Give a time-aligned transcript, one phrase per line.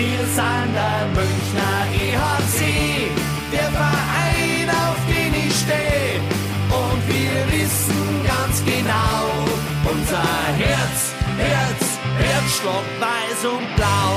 [0.00, 3.10] Wir sind der Münchner EHC,
[3.52, 6.22] der Verein, auf den ich stehe.
[6.70, 9.28] Und wir wissen ganz genau,
[9.84, 10.22] unser
[10.56, 14.16] Herz, Herz, Herzschlag weiß und blau.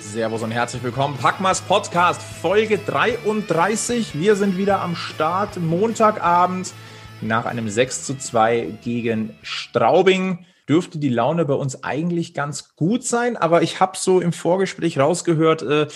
[0.00, 1.16] Servus und herzlich willkommen.
[1.18, 4.18] Packmas Podcast, Folge 33.
[4.18, 6.72] Wir sind wieder am Start, Montagabend,
[7.20, 10.44] nach einem 6 zu 2 gegen Straubing.
[10.68, 14.98] Dürfte die Laune bei uns eigentlich ganz gut sein, aber ich habe so im Vorgespräch
[14.98, 15.86] rausgehört, äh,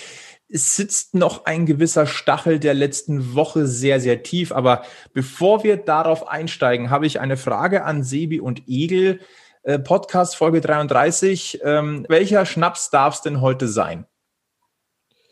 [0.49, 4.51] es sitzt noch ein gewisser Stachel der letzten Woche sehr, sehr tief.
[4.51, 9.19] Aber bevor wir darauf einsteigen, habe ich eine Frage an Sebi und Egel.
[9.63, 11.61] Äh, Podcast Folge 33.
[11.63, 14.05] Ähm, welcher Schnaps darf es denn heute sein?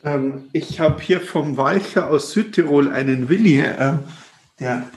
[0.03, 3.99] Ähm, ich habe hier vom Walcher aus Südtirol einen Willi, äh,
[4.59, 4.89] der.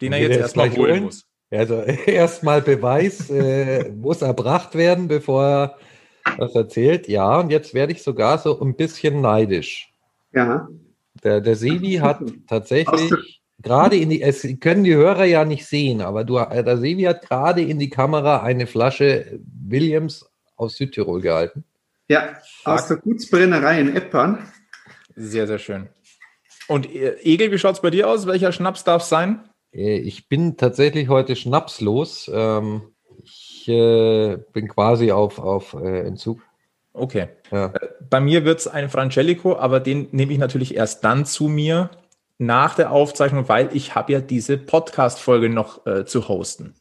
[0.00, 1.24] Den er jetzt erstmal holen muss.
[1.52, 5.78] Also erstmal Beweis äh, muss erbracht werden, bevor er
[6.38, 7.08] was erzählt.
[7.08, 9.92] Ja, und jetzt werde ich sogar so ein bisschen neidisch.
[10.32, 10.68] Ja.
[11.22, 16.00] Der, der Sevi hat tatsächlich gerade in die, es können die Hörer ja nicht sehen,
[16.00, 21.64] aber du, der Sevi hat gerade in die Kamera eine Flasche Williams aus Südtirol gehalten.
[22.08, 24.50] Ja, aus der Gutsbrennerei in Eppern.
[25.14, 25.88] Sehr, sehr schön.
[26.68, 28.26] Und äh, Egel, wie schaut es bei dir aus?
[28.26, 29.48] Welcher Schnaps darf es sein?
[29.72, 32.30] Äh, ich bin tatsächlich heute schnapslos.
[32.32, 32.82] Ähm,
[33.22, 36.40] ich äh, bin quasi auf, auf Entzug.
[36.92, 37.28] Okay.
[37.50, 37.72] Ja.
[38.10, 41.90] Bei mir wird es ein Francelico, aber den nehme ich natürlich erst dann zu mir
[42.38, 46.74] nach der Aufzeichnung, weil ich habe ja diese Podcast-Folge noch äh, zu hosten.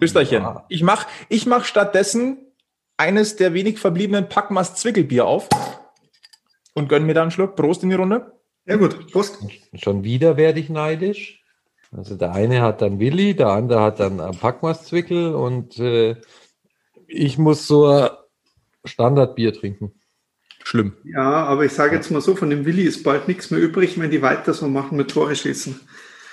[0.00, 0.42] Österchen.
[0.42, 0.66] Ja.
[0.68, 2.38] Ich mache ich mach stattdessen
[2.96, 5.48] eines der wenig verbliebenen Packmas Zwickelbier auf
[6.74, 7.56] und gönne mir da einen Schluck.
[7.56, 8.32] Prost in die Runde.
[8.66, 9.38] Ja gut, Prost.
[9.74, 11.39] Schon wieder werde ich neidisch.
[11.92, 16.16] Also der eine hat dann Willi, der andere hat dann Packmas Zwickel und äh,
[17.06, 18.08] ich muss so
[18.84, 19.92] Standardbier trinken.
[20.62, 20.96] Schlimm.
[21.04, 23.98] Ja, aber ich sage jetzt mal so, von dem Willi ist bald nichts mehr übrig,
[23.98, 25.80] wenn die weiter so machen mit Tore schießen.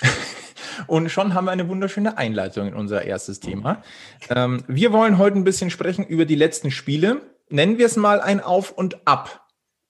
[0.88, 3.82] Und schon haben wir eine wunderschöne Einleitung in unser erstes Thema.
[4.30, 7.22] Ähm, wir wollen heute ein bisschen sprechen über die letzten Spiele.
[7.50, 9.44] Nennen wir es mal ein Auf und Ab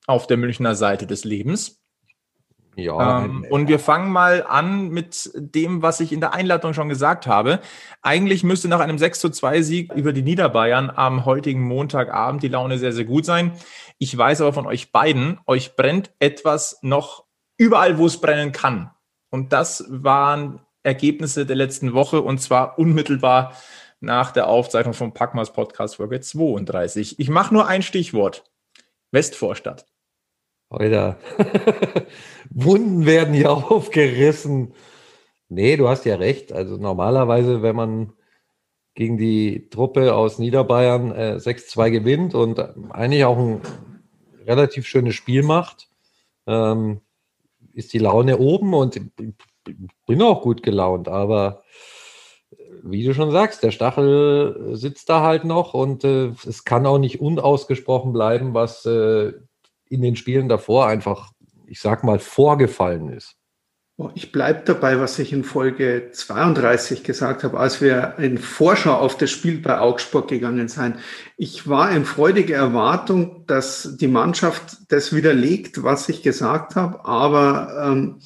[0.06, 1.77] auf der Münchner Seite des Lebens.
[2.78, 3.26] Ja.
[3.26, 7.26] Ähm, und wir fangen mal an mit dem, was ich in der Einleitung schon gesagt
[7.26, 7.60] habe.
[8.04, 12.50] Eigentlich müsste nach einem 6 zu 2 Sieg über die Niederbayern am heutigen Montagabend die
[12.50, 13.54] Laune sehr, sehr gut sein.
[13.98, 17.26] Ich weiß aber von euch beiden, euch brennt etwas noch
[17.58, 18.92] überall, wo es brennen kann.
[19.32, 23.54] Und das waren Ergebnisse der letzten Woche und zwar unmittelbar
[24.00, 27.18] nach der Aufzeichnung vom Packmas Podcast Folge 32.
[27.18, 28.44] Ich mache nur ein Stichwort.
[29.12, 29.88] Westvorstadt.
[30.70, 31.18] Alter.
[32.50, 34.74] Wunden werden hier aufgerissen.
[35.50, 36.52] Nee, du hast ja recht.
[36.52, 38.14] Also normalerweise, wenn man
[38.96, 42.60] gegen die Truppe aus Niederbayern äh, 6-2 gewinnt und
[42.92, 43.62] eigentlich auch ein
[44.46, 45.88] relativ schönes Spiel macht,
[46.48, 47.02] ähm,
[47.74, 49.00] ist die Laune oben und
[50.08, 51.64] bin auch gut gelaunt, aber
[52.52, 56.88] äh, wie du schon sagst, der Stachel sitzt da halt noch und äh, es kann
[56.88, 59.34] auch nicht unausgesprochen bleiben, was äh,
[59.90, 61.32] in den Spielen davor einfach,
[61.66, 63.36] ich sag mal, vorgefallen ist.
[64.14, 69.18] Ich bleibe dabei, was ich in Folge 32 gesagt habe, als wir in Vorschau auf
[69.18, 70.98] das Spiel bei Augsburg gegangen sind.
[71.36, 77.90] Ich war in freudiger Erwartung, dass die Mannschaft das widerlegt, was ich gesagt habe, aber
[77.92, 78.20] ähm,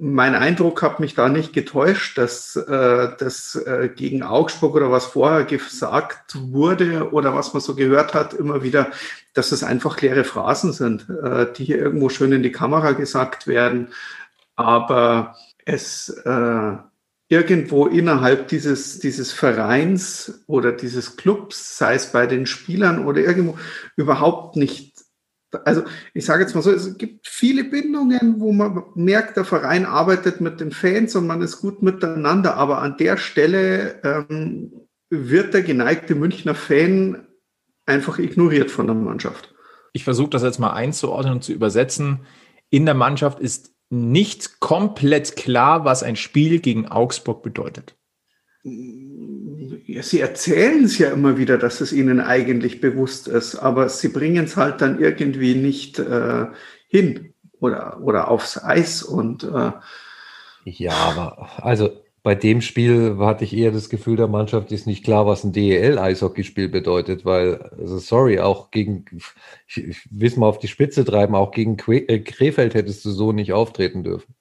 [0.00, 5.06] mein Eindruck hat mich da nicht getäuscht, dass äh, das äh, gegen Augsburg oder was
[5.06, 8.90] vorher gesagt wurde oder was man so gehört hat, immer wieder,
[9.34, 13.46] dass es einfach leere Phrasen sind, äh, die hier irgendwo schön in die Kamera gesagt
[13.46, 13.88] werden.
[14.56, 16.76] Aber es äh,
[17.28, 23.58] irgendwo innerhalb dieses, dieses Vereins oder dieses Clubs, sei es bei den Spielern oder irgendwo,
[23.96, 24.97] überhaupt nicht
[25.64, 25.82] also
[26.14, 30.40] ich sage jetzt mal so, es gibt viele Bindungen, wo man merkt, der Verein arbeitet
[30.40, 34.72] mit den Fans und man ist gut miteinander, aber an der Stelle ähm,
[35.10, 37.26] wird der geneigte Münchner Fan
[37.86, 39.54] einfach ignoriert von der Mannschaft.
[39.92, 42.20] Ich versuche das jetzt mal einzuordnen und zu übersetzen.
[42.70, 47.97] In der Mannschaft ist nicht komplett klar, was ein Spiel gegen Augsburg bedeutet.
[48.62, 54.44] Sie erzählen es ja immer wieder, dass es ihnen eigentlich bewusst ist, aber sie bringen
[54.44, 56.46] es halt dann irgendwie nicht äh,
[56.88, 59.72] hin oder, oder aufs Eis und äh,
[60.64, 61.90] ja, aber also
[62.22, 65.52] bei dem Spiel hatte ich eher das Gefühl, der Mannschaft ist nicht klar, was ein
[65.52, 69.04] DEL-Eishockeyspiel bedeutet, weil, also sorry, auch gegen,
[69.66, 73.10] ich, ich will es mal auf die Spitze treiben, auch gegen äh, Krefeld hättest du
[73.10, 74.34] so nicht auftreten dürfen.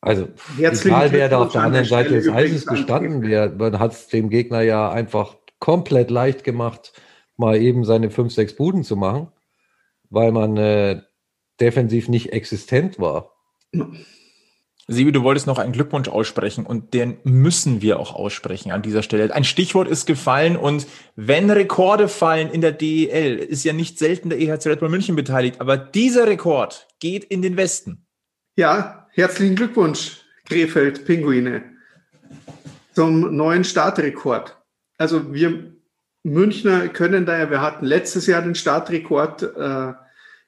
[0.00, 3.92] Also, Herzlichen egal wer da auf der anderen Seite des Eises gestanden wäre, man hat
[3.92, 6.92] es dem Gegner ja einfach komplett leicht gemacht,
[7.36, 9.28] mal eben seine fünf, sechs Buden zu machen,
[10.08, 11.02] weil man äh,
[11.60, 13.32] defensiv nicht existent war.
[14.88, 19.04] Sibi, du wolltest noch einen Glückwunsch aussprechen und den müssen wir auch aussprechen an dieser
[19.04, 19.32] Stelle.
[19.32, 24.30] Ein Stichwort ist gefallen und wenn Rekorde fallen in der DEL, ist ja nicht selten
[24.30, 28.06] der EHC Red Bull München beteiligt, aber dieser Rekord geht in den Westen.
[28.60, 31.62] Ja, herzlichen Glückwunsch, Krefeld Pinguine,
[32.92, 34.54] zum neuen Startrekord.
[34.98, 35.72] Also wir
[36.24, 39.94] Münchner können da ja, wir hatten letztes Jahr den Startrekord äh,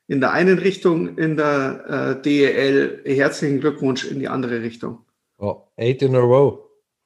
[0.08, 3.00] in der einen Richtung, in der äh, DEL.
[3.06, 5.06] Herzlichen Glückwunsch in die andere Richtung.
[5.38, 6.58] Oh, eight in a row.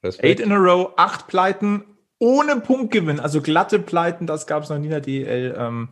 [0.03, 0.25] Respekt.
[0.25, 1.85] Eight in a row, acht Pleiten
[2.19, 5.55] ohne Punktgewinn, also glatte Pleiten, das gab es noch nie in der DEL.
[5.57, 5.87] Ähm,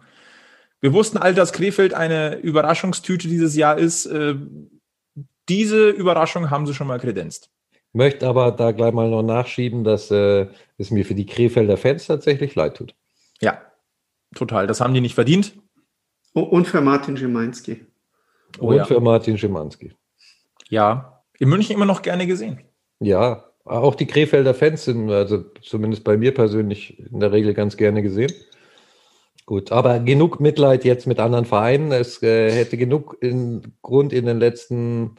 [0.82, 4.08] wir wussten all, dass Krefeld eine Überraschungstüte dieses Jahr ist.
[4.08, 4.36] Äh,
[5.50, 7.50] diese Überraschung haben sie schon mal kredenzt.
[7.94, 10.47] Möchte aber da gleich mal noch nachschieben, dass äh,
[10.77, 12.94] es mir für die Krefelder Fans tatsächlich leid tut.
[13.39, 13.62] Ja,
[14.36, 14.68] total.
[14.68, 15.53] Das haben die nicht verdient.
[16.33, 17.86] Und für Martin Schimanski.
[18.59, 18.86] Oh, Und ja.
[18.86, 19.94] für Martin Schimanski.
[20.68, 22.62] Ja, in München immer noch gerne gesehen.
[23.00, 27.77] Ja, auch die Krefelder Fans sind, also zumindest bei mir persönlich, in der Regel ganz
[27.77, 28.33] gerne gesehen.
[29.45, 31.92] Gut, aber genug Mitleid jetzt mit anderen Vereinen.
[31.92, 35.15] Es äh, hätte genug in, Grund in den letzten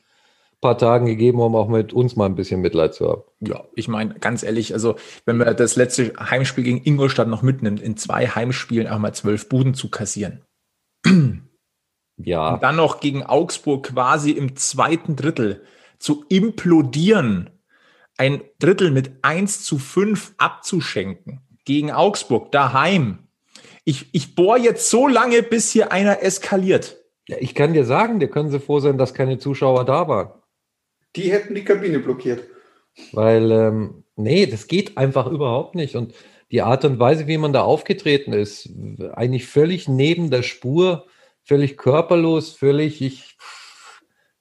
[0.66, 3.22] paar Tagen gegeben, um auch mit uns mal ein bisschen Mitleid zu haben.
[3.40, 7.80] Ja, ich meine, ganz ehrlich, also wenn man das letzte Heimspiel gegen Ingolstadt noch mitnimmt,
[7.80, 10.42] in zwei Heimspielen auch mal zwölf Buden zu kassieren.
[12.18, 12.54] Ja.
[12.54, 15.62] Und dann noch gegen Augsburg quasi im zweiten Drittel
[15.98, 17.50] zu implodieren,
[18.16, 23.28] ein Drittel mit 1 zu 5 abzuschenken gegen Augsburg daheim.
[23.84, 26.96] Ich, ich bohre jetzt so lange, bis hier einer eskaliert.
[27.28, 30.30] Ja, ich kann dir sagen, dir können sie froh sein, dass keine Zuschauer da waren.
[31.14, 32.42] Die hätten die Kabine blockiert.
[33.12, 35.96] Weil, ähm, nee, das geht einfach überhaupt nicht.
[35.96, 36.14] Und
[36.50, 38.70] die Art und Weise, wie man da aufgetreten ist,
[39.12, 41.06] eigentlich völlig neben der Spur,
[41.42, 43.36] völlig körperlos, völlig, ich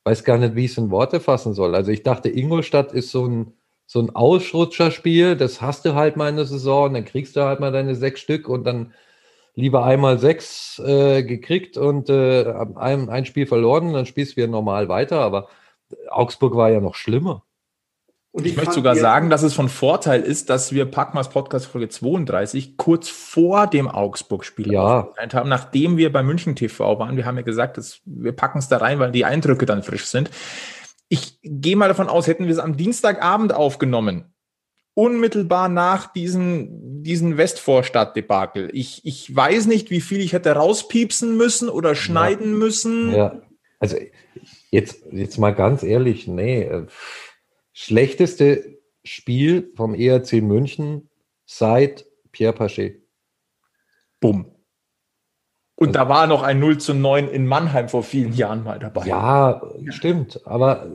[0.04, 1.76] weiß gar nicht, wie ich es in Worte fassen soll.
[1.76, 3.54] Also ich dachte, Ingolstadt ist so ein,
[3.88, 7.60] so ein Ausrutscherspiel, das hast du halt mal in der Saison, dann kriegst du halt
[7.60, 8.94] mal deine sechs Stück und dann
[9.54, 14.48] lieber einmal sechs äh, gekriegt und äh, ein, ein Spiel verloren, dann spielst du wieder
[14.48, 15.48] normal weiter, aber
[16.10, 17.44] Augsburg war ja noch schlimmer.
[18.36, 21.68] Und ich, ich möchte sogar sagen, dass es von Vorteil ist, dass wir Packmas Podcast
[21.68, 25.08] Folge 32 kurz vor dem Augsburg-Spiel ja.
[25.32, 27.16] haben, nachdem wir bei München TV waren.
[27.16, 30.04] Wir haben ja gesagt, dass wir packen es da rein, weil die Eindrücke dann frisch
[30.08, 30.32] sind.
[31.08, 34.34] Ich gehe mal davon aus, hätten wir es am Dienstagabend aufgenommen,
[34.96, 38.70] unmittelbar nach diesen, diesen Westvorstadt-Debakel.
[38.74, 42.58] Ich, ich weiß nicht, wie viel ich hätte rauspiepsen müssen oder schneiden ja.
[42.58, 43.16] müssen.
[43.16, 43.42] Ja,
[43.80, 43.96] also
[44.76, 46.64] jetzt, jetzt mal ganz ehrlich, nee.
[46.64, 46.86] Äh,
[47.74, 51.10] schlechteste Spiel vom ERC München
[51.46, 53.02] seit Pierre Paget.
[54.20, 54.52] Bumm.
[55.76, 58.80] Und also, da war noch ein 0 zu 9 in Mannheim vor vielen Jahren mal
[58.80, 59.06] dabei.
[59.06, 60.46] Ja, stimmt.
[60.46, 60.88] Aber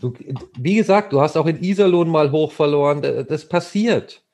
[0.00, 0.12] du,
[0.58, 3.02] wie gesagt, du hast auch in Iserlohn mal hoch verloren.
[3.28, 4.24] Das passiert.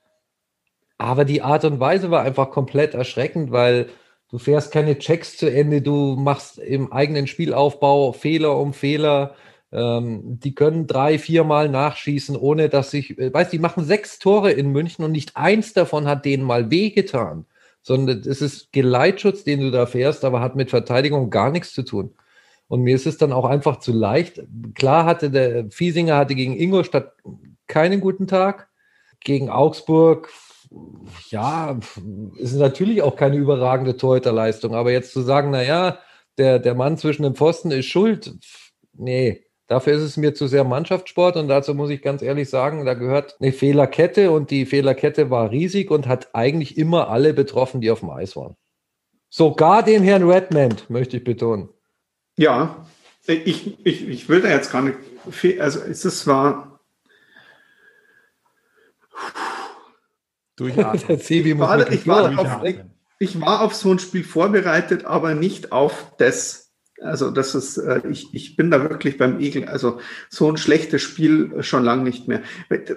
[0.97, 3.88] Aber die Art und Weise war einfach komplett erschreckend, weil
[4.30, 9.34] du fährst keine Checks zu Ende, du machst im eigenen Spielaufbau Fehler um Fehler.
[9.70, 14.50] Ähm, die können drei, viermal nachschießen, ohne dass sich, äh, weißt die machen sechs Tore
[14.52, 17.44] in München und nicht eins davon hat denen mal wehgetan,
[17.82, 21.82] sondern es ist Geleitschutz, den du da fährst, aber hat mit Verteidigung gar nichts zu
[21.82, 22.14] tun.
[22.68, 24.42] Und mir ist es dann auch einfach zu leicht.
[24.75, 27.14] Klar hatte der Fiesinger hatte gegen Ingolstadt
[27.66, 28.68] keinen guten Tag.
[29.20, 30.30] Gegen Augsburg,
[31.30, 31.78] ja,
[32.37, 34.75] ist natürlich auch keine überragende Torhüterleistung.
[34.75, 35.98] Aber jetzt zu sagen, naja,
[36.37, 38.34] der, der Mann zwischen den Pfosten ist schuld,
[38.92, 42.87] nee, Dafür ist es mir zu sehr Mannschaftssport und dazu muss ich ganz ehrlich sagen,
[42.87, 47.82] da gehört eine Fehlerkette und die Fehlerkette war riesig und hat eigentlich immer alle betroffen,
[47.82, 48.56] die auf dem Eis waren.
[49.28, 51.68] Sogar den Herrn Redmond, möchte ich betonen.
[52.38, 52.87] Ja,
[53.26, 54.96] ich, ich, ich will da jetzt gar nicht,
[55.60, 56.80] also es war.
[60.59, 61.19] Durchatmen.
[61.19, 62.65] ich, war, ich, war auf,
[63.19, 66.69] ich war auf so ein Spiel vorbereitet, aber nicht auf das
[67.00, 69.67] also das ist, äh, ich, ich bin da wirklich beim Igel.
[69.67, 72.43] Also so ein schlechtes Spiel schon lange nicht mehr.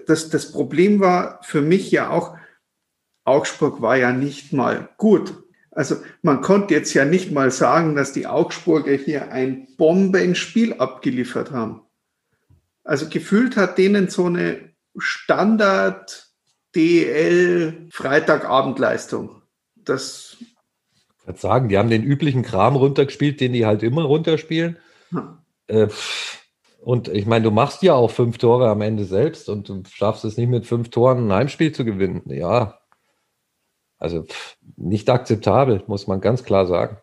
[0.07, 2.35] Das, das Problem war für mich ja auch,
[3.23, 5.43] Augsburg war ja nicht mal gut.
[5.69, 11.51] Also man konnte jetzt ja nicht mal sagen, dass die Augsburger hier ein Bombenspiel abgeliefert
[11.51, 11.81] haben.
[12.83, 16.30] Also gefühlt hat denen so eine Standard
[16.75, 19.41] DL Freitagabendleistung.
[19.75, 20.37] Das
[21.25, 24.77] würde sagen, die haben den üblichen Kram runtergespielt, den die halt immer runterspielen.
[25.09, 25.37] Hm.
[25.67, 25.87] Äh,
[26.81, 30.25] und ich meine, du machst ja auch fünf Tore am Ende selbst und du schaffst
[30.25, 32.23] es nicht mit fünf Toren ein Heimspiel zu gewinnen.
[32.25, 32.79] Ja,
[33.99, 36.97] Also pff, nicht akzeptabel, muss man ganz klar sagen.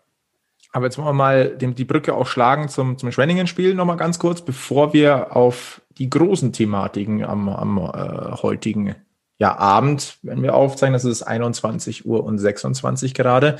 [0.73, 4.43] Aber jetzt wollen wir mal die Brücke auch schlagen zum, zum Schwenningen-Spiel nochmal ganz kurz,
[4.43, 8.95] bevor wir auf die großen Thematiken am, am äh, heutigen
[9.39, 13.59] ja, Abend, wenn wir aufzeigen, das ist 21 Uhr und 26 gerade.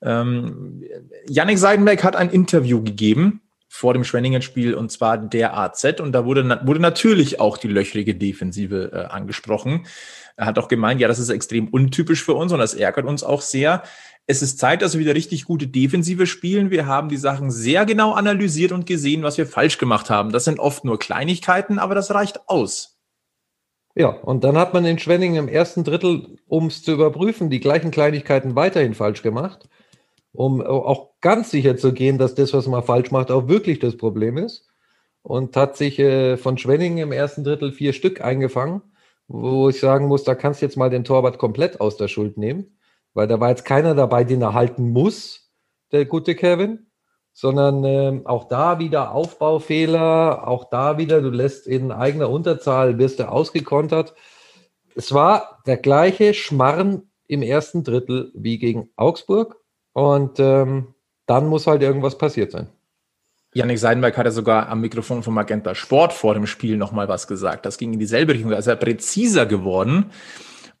[0.00, 0.82] Ähm,
[1.28, 6.24] Yannick Seidenberg hat ein Interview gegeben vor dem Schwenningen-Spiel und zwar der AZ und da
[6.24, 9.86] wurde, wurde natürlich auch die löchrige Defensive äh, angesprochen.
[10.36, 13.22] Er hat auch gemeint, ja, das ist extrem untypisch für uns und das ärgert uns
[13.22, 13.82] auch sehr.
[14.26, 16.70] Es ist Zeit, dass wir wieder richtig gute Defensive spielen.
[16.70, 20.32] Wir haben die Sachen sehr genau analysiert und gesehen, was wir falsch gemacht haben.
[20.32, 22.97] Das sind oft nur Kleinigkeiten, aber das reicht aus.
[23.98, 27.58] Ja, und dann hat man in Schwenningen im ersten Drittel, um es zu überprüfen, die
[27.58, 29.68] gleichen Kleinigkeiten weiterhin falsch gemacht,
[30.30, 33.96] um auch ganz sicher zu gehen, dass das, was man falsch macht, auch wirklich das
[33.96, 34.68] Problem ist.
[35.22, 38.82] Und hat sich äh, von Schwenningen im ersten Drittel vier Stück eingefangen,
[39.26, 42.38] wo ich sagen muss, da kannst du jetzt mal den Torwart komplett aus der Schuld
[42.38, 42.78] nehmen,
[43.14, 45.50] weil da war jetzt keiner dabei, den er halten muss,
[45.90, 46.86] der gute Kevin
[47.40, 53.20] sondern äh, auch da wieder Aufbaufehler, auch da wieder, du lässt in eigener Unterzahl, wirst
[53.20, 54.16] du ausgekontert.
[54.96, 59.54] Es war der gleiche Schmarren im ersten Drittel wie gegen Augsburg
[59.92, 62.70] und ähm, dann muss halt irgendwas passiert sein.
[63.54, 67.66] Janik Seidenberg hatte sogar am Mikrofon von Magenta Sport vor dem Spiel nochmal was gesagt.
[67.66, 70.10] Das ging in dieselbe Richtung, ist er präziser geworden.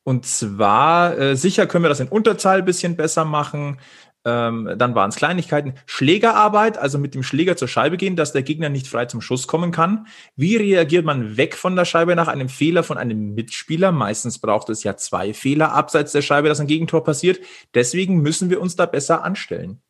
[0.02, 3.78] Und zwar, äh, sicher können wir das in Unterzahl ein bisschen besser machen.
[4.24, 5.74] Ähm, dann waren es Kleinigkeiten.
[5.86, 9.46] Schlägerarbeit, also mit dem Schläger zur Scheibe gehen, dass der Gegner nicht frei zum Schuss
[9.46, 10.06] kommen kann.
[10.36, 13.92] Wie reagiert man weg von der Scheibe nach einem Fehler von einem Mitspieler?
[13.92, 17.38] Meistens braucht es ja zwei Fehler abseits der Scheibe, dass ein Gegentor passiert.
[17.74, 19.80] Deswegen müssen wir uns da besser anstellen.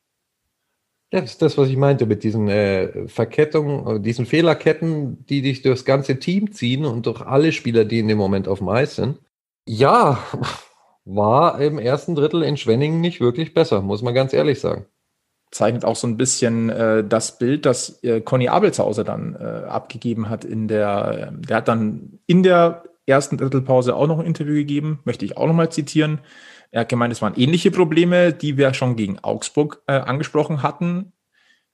[1.11, 5.87] Das ist das, was ich meinte mit diesen äh, Verkettungen, diesen Fehlerketten, die dich durchs
[5.87, 9.19] ganze Team ziehen und durch alle Spieler, die in dem Moment auf dem Eis sind.
[9.67, 10.23] Ja,
[11.09, 14.87] war im ersten Drittel in Schwenningen nicht wirklich besser, muss man ganz ehrlich sagen.
[15.50, 20.29] Zeichnet auch so ein bisschen äh, das Bild, das äh, Conny Abelshauser dann äh, abgegeben
[20.29, 25.00] hat in der, der hat dann in der ersten Drittelpause auch noch ein Interview gegeben,
[25.05, 26.21] möchte ich auch noch mal zitieren.
[26.71, 31.15] Er hat gemeint, es waren ähnliche Probleme, die wir schon gegen Augsburg äh, angesprochen hatten.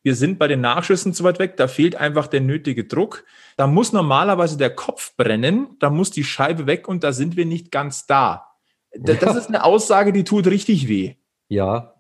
[0.05, 3.25] Wir sind bei den Nachschüssen zu weit weg, da fehlt einfach der nötige Druck.
[3.57, 7.47] Da muss normalerweise der Kopf brennen, da muss die Scheibe weg und da sind wir
[7.47, 8.54] nicht ganz da.
[8.97, 11.15] Das ist eine Aussage, die tut richtig weh.
[11.49, 11.95] Ja,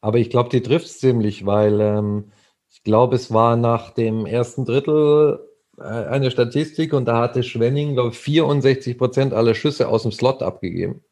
[0.00, 2.32] aber ich glaube, die trifft es ziemlich, weil ähm,
[2.70, 5.40] ich glaube, es war nach dem ersten Drittel
[5.78, 10.12] äh, eine Statistik und da hatte Schwenning, glaube ich, 64 Prozent aller Schüsse aus dem
[10.12, 11.02] Slot abgegeben.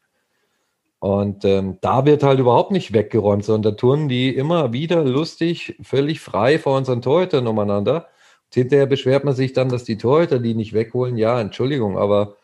[1.00, 5.76] Und ähm, da wird halt überhaupt nicht weggeräumt, sondern da turnen die immer wieder lustig,
[5.82, 8.06] völlig frei vor unseren Torhütern umeinander.
[8.46, 11.18] Und hinterher beschwert man sich dann, dass die Torhüter die nicht wegholen.
[11.18, 12.36] Ja, Entschuldigung, aber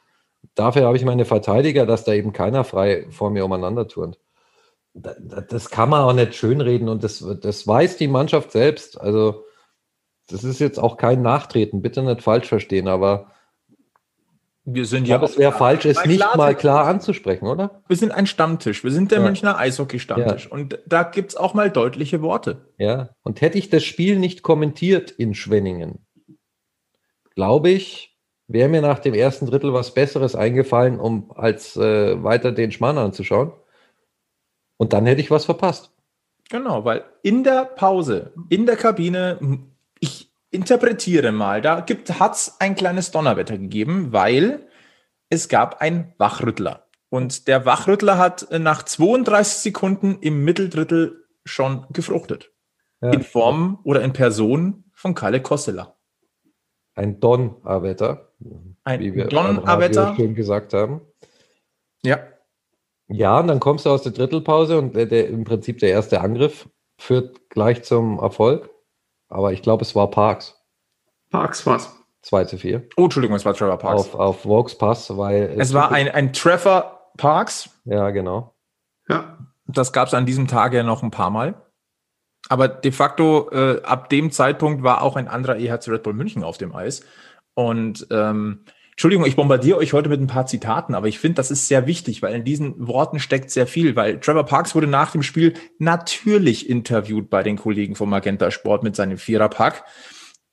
[0.54, 4.18] dafür habe ich meine Verteidiger, dass da eben keiner frei vor mir umeinander turnt.
[4.92, 9.00] Das kann man auch nicht schönreden und das, das weiß die Mannschaft selbst.
[9.00, 9.44] Also,
[10.28, 13.30] das ist jetzt auch kein Nachtreten, bitte nicht falsch verstehen, aber
[14.64, 15.16] wir sind ja.
[15.16, 17.82] Aber es wäre falsch, es nicht mal klar anzusprechen, oder?
[17.88, 18.84] Wir sind ein Stammtisch.
[18.84, 19.24] Wir sind der ja.
[19.24, 20.46] Münchner Eishockey-Stammtisch.
[20.46, 20.50] Ja.
[20.50, 22.68] Und da gibt es auch mal deutliche Worte.
[22.76, 23.10] Ja.
[23.22, 26.06] Und hätte ich das Spiel nicht kommentiert in Schwenningen,
[27.34, 28.09] glaube ich,
[28.52, 32.98] wäre mir nach dem ersten Drittel was Besseres eingefallen, um als äh, weiter den Schmarrn
[32.98, 33.52] anzuschauen.
[34.76, 35.92] Und dann hätte ich was verpasst.
[36.50, 39.38] Genau, weil in der Pause, in der Kabine,
[40.00, 41.86] ich interpretiere mal, da
[42.18, 44.66] hat es ein kleines Donnerwetter gegeben, weil
[45.28, 46.88] es gab einen Wachrüttler.
[47.08, 52.50] Und der Wachrüttler hat nach 32 Sekunden im Mitteldrittel schon gefruchtet.
[53.00, 53.12] Ja.
[53.12, 55.96] In Form oder in Person von Kalle Kossela.
[56.94, 58.29] Ein Donnerwetter.
[58.84, 60.14] Ein wie wir Donnerwetter.
[60.16, 61.00] schön gesagt haben.
[62.02, 62.20] Ja.
[63.08, 66.20] Ja, und dann kommst du aus der Drittelpause und der, der, im Prinzip der erste
[66.20, 68.70] Angriff führt gleich zum Erfolg.
[69.28, 70.60] Aber ich glaube, es war Parks.
[71.30, 71.96] Parks war's.
[72.22, 72.86] 2 zu 4.
[72.96, 74.00] Oh, Entschuldigung, es war Trevor Parks.
[74.00, 75.54] Auf, auf Vokes Pass, weil.
[75.56, 77.70] Es, es war ein, ein Trevor Parks.
[77.84, 78.54] Ja, genau.
[79.08, 79.38] Ja.
[79.66, 81.54] Das gab es an diesem Tag ja noch ein paar Mal.
[82.48, 86.42] Aber de facto, äh, ab dem Zeitpunkt war auch ein anderer EHC Red Bull München
[86.42, 87.02] auf dem Eis.
[87.54, 88.64] Und ähm,
[89.00, 91.86] Entschuldigung, ich bombardiere euch heute mit ein paar Zitaten, aber ich finde, das ist sehr
[91.86, 95.54] wichtig, weil in diesen Worten steckt sehr viel, weil Trevor Parks wurde nach dem Spiel
[95.78, 99.84] natürlich interviewt bei den Kollegen vom Magenta Sport mit seinem Viererpack.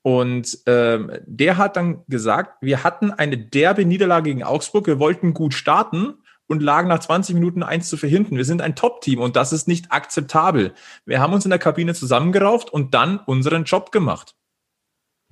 [0.02, 5.34] Und ähm, der hat dann gesagt, wir hatten eine derbe Niederlage gegen Augsburg, wir wollten
[5.34, 6.14] gut starten
[6.48, 8.38] und lagen nach 20 Minuten eins zu verhinten.
[8.38, 10.74] Wir sind ein Top-Team und das ist nicht akzeptabel.
[11.06, 14.36] Wir haben uns in der Kabine zusammengerauft und dann unseren Job gemacht.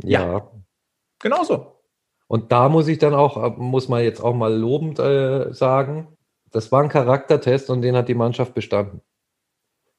[0.03, 0.51] Ja, ja
[1.25, 1.79] Genauso.
[2.27, 6.07] Und da muss ich dann auch, muss man jetzt auch mal lobend äh, sagen,
[6.51, 9.01] das war ein Charaktertest und den hat die Mannschaft bestanden.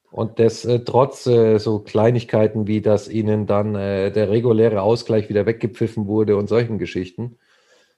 [0.09, 5.27] Und das äh, trotz äh, so Kleinigkeiten wie, dass ihnen dann äh, der reguläre Ausgleich
[5.27, 7.37] wieder weggepfiffen wurde und solchen Geschichten.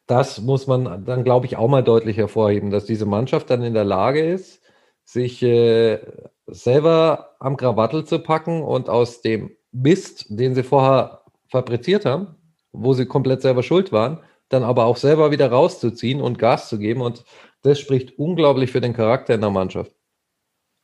[0.07, 3.75] Das muss man dann, glaube ich, auch mal deutlich hervorheben, dass diese Mannschaft dann in
[3.75, 4.63] der Lage ist,
[5.03, 5.99] sich äh,
[6.47, 12.38] selber am Krawattel zu packen und aus dem Mist, den sie vorher fabriziert haben,
[12.71, 16.79] wo sie komplett selber schuld waren, dann aber auch selber wieder rauszuziehen und Gas zu
[16.79, 17.01] geben.
[17.01, 17.23] Und
[17.61, 19.91] das spricht unglaublich für den Charakter in der Mannschaft.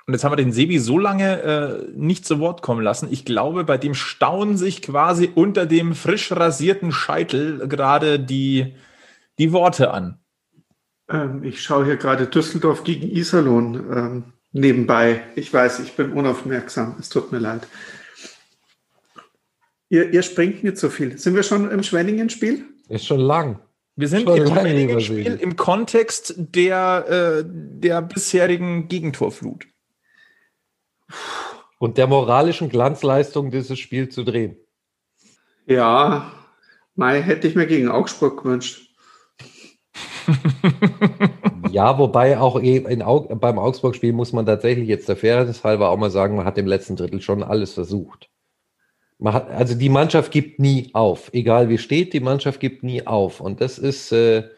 [0.08, 3.08] Und jetzt haben wir den Sebi so lange äh, nicht zu Wort kommen lassen.
[3.12, 8.76] Ich glaube, bei dem staunen sich quasi unter dem frisch rasierten Scheitel gerade die,
[9.40, 10.20] die Worte an.
[11.10, 15.24] Ähm, ich schaue hier gerade Düsseldorf gegen Iserlohn ähm, nebenbei.
[15.36, 16.98] Ich weiß, ich bin unaufmerksam.
[17.00, 17.68] Es tut mir leid.
[19.96, 21.18] Ihr, ihr springt nicht so viel.
[21.18, 22.66] Sind wir schon im Schwenningen-Spiel?
[22.90, 23.62] Ist schon lang.
[23.96, 29.68] Wir sind Schon im Schwenningen-Spiel im Kontext der, äh, der bisherigen Gegentorflut.
[31.80, 34.58] Und der moralischen Glanzleistung dieses Spiel zu drehen.
[35.66, 36.34] Ja,
[36.96, 38.90] Mai hätte ich mir gegen Augsburg gewünscht.
[41.72, 45.90] Ja, wobei auch eh in Aug beim Augsburg-Spiel muss man tatsächlich jetzt der Fairness halber
[45.90, 48.30] auch mal sagen, man hat im letzten Drittel schon alles versucht.
[49.18, 51.30] Man hat, also die Mannschaft gibt nie auf.
[51.34, 53.40] Egal wie steht, die Mannschaft gibt nie auf.
[53.40, 54.50] Und das ist, äh,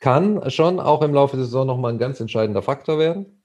[0.00, 3.42] kann schon auch im Laufe der Saison nochmal ein ganz entscheidender Faktor werden.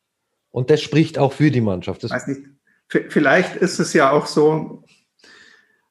[0.51, 2.03] Und das spricht auch für die Mannschaft.
[2.03, 2.41] Das, Weiß nicht.
[2.87, 4.83] Vielleicht ist es ja auch so,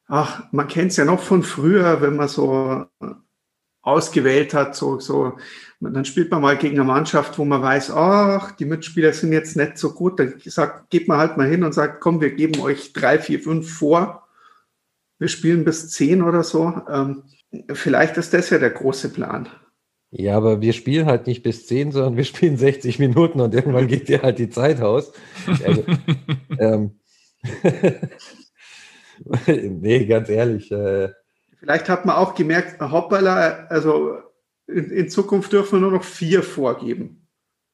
[0.07, 2.85] ach, man kennt es ja noch von früher, wenn man so
[3.81, 5.33] ausgewählt hat, so, so,
[5.81, 9.57] dann spielt man mal gegen eine Mannschaft, wo man weiß, ach, die Mitspieler sind jetzt
[9.57, 12.61] nicht so gut, dann sagt, geht man halt mal hin und sagt, komm, wir geben
[12.61, 14.22] euch drei, vier, fünf vor,
[15.23, 16.81] wir spielen bis zehn oder so.
[16.91, 17.23] Ähm,
[17.71, 19.47] vielleicht ist das ja der große Plan.
[20.11, 23.87] Ja, aber wir spielen halt nicht bis 10, sondern wir spielen 60 Minuten und irgendwann
[23.87, 25.13] geht dir halt die Zeit aus.
[25.65, 25.85] Also,
[26.59, 26.99] ähm,
[29.47, 30.69] nee, ganz ehrlich.
[30.73, 31.11] Äh,
[31.57, 34.17] Vielleicht hat man auch gemerkt, hoppala, also
[34.67, 37.29] in, in Zukunft dürfen wir nur noch vier vorgeben.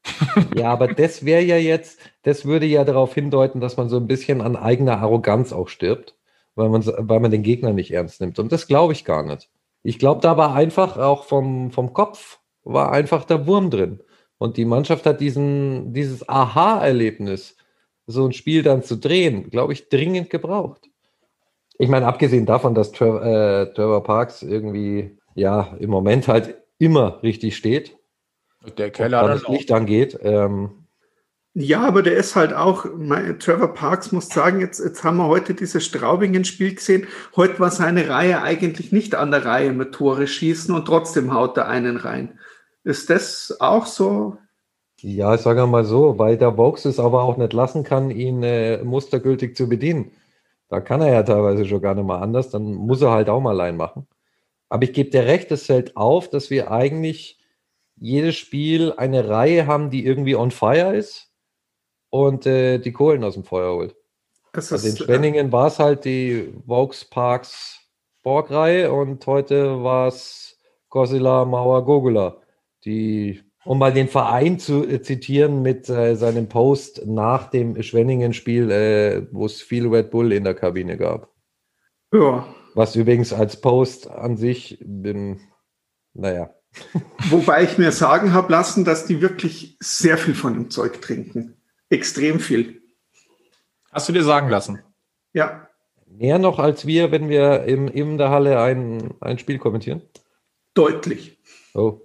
[0.56, 4.06] ja, aber das wäre ja jetzt, das würde ja darauf hindeuten, dass man so ein
[4.06, 6.19] bisschen an eigener Arroganz auch stirbt,
[6.60, 8.38] weil man, weil man den Gegner nicht ernst nimmt.
[8.38, 9.50] Und das glaube ich gar nicht.
[9.82, 14.02] Ich glaube, da war einfach auch vom, vom Kopf, war einfach der Wurm drin.
[14.38, 17.56] Und die Mannschaft hat diesen, dieses Aha-Erlebnis,
[18.06, 20.89] so ein Spiel dann zu drehen, glaube ich, dringend gebraucht.
[21.78, 27.24] Ich meine, abgesehen davon, dass Trevor, äh, Trevor Parks irgendwie, ja, im Moment halt immer
[27.24, 27.98] richtig steht,
[28.78, 30.19] Der Keller das Licht angeht.
[30.22, 30.79] Ähm,
[31.56, 35.28] Ja, aber der ist halt auch, mein, Trevor Parks muss sagen, jetzt, jetzt haben wir
[35.28, 37.08] heute dieses Straubingen-Spiel gesehen.
[37.36, 41.58] Heute war seine Reihe eigentlich nicht an der Reihe mit Tore schießen und trotzdem haut
[41.58, 42.38] er einen rein.
[42.84, 44.38] Ist das auch so?
[45.02, 48.44] Ja, ich sage mal so, weil der Vox es aber auch nicht lassen kann, ihn
[48.44, 50.12] äh, mustergültig zu bedienen.
[50.68, 53.42] Da kann er ja teilweise schon gar nicht mal anders, dann muss er halt auch
[53.42, 54.08] mal allein machen.
[54.70, 57.40] Aber ich gebe dir recht, es fällt auf, dass wir eigentlich
[57.96, 61.29] jedes Spiel eine Reihe haben, die irgendwie on fire ist
[62.10, 63.95] und äh, die Kohlen aus dem Feuer holt.
[64.54, 67.80] Es Also in ist, äh, Schwenningen war es halt die Vaux Parks
[68.24, 70.58] Borg-Reihe und heute war es
[70.89, 72.38] Gossila Mauer Gogula,
[72.84, 78.72] die, um mal den Verein zu äh, zitieren mit äh, seinem Post nach dem Schwenningen-Spiel,
[78.72, 81.30] äh, wo es viel Red Bull in der Kabine gab.
[82.13, 82.48] ja.
[82.76, 85.41] Was übrigens als Post an sich, bin,
[86.13, 86.52] naja,
[87.30, 91.59] Wobei ich mir sagen habe lassen, dass die wirklich sehr viel von dem Zeug trinken.
[91.89, 92.82] Extrem viel.
[93.91, 94.82] Hast du dir sagen lassen?
[95.34, 95.67] Ja,
[96.06, 100.02] mehr noch als wir, wenn wir im, in der Halle ein, ein Spiel kommentieren.
[100.73, 101.38] deutlich.
[101.73, 102.02] Oh.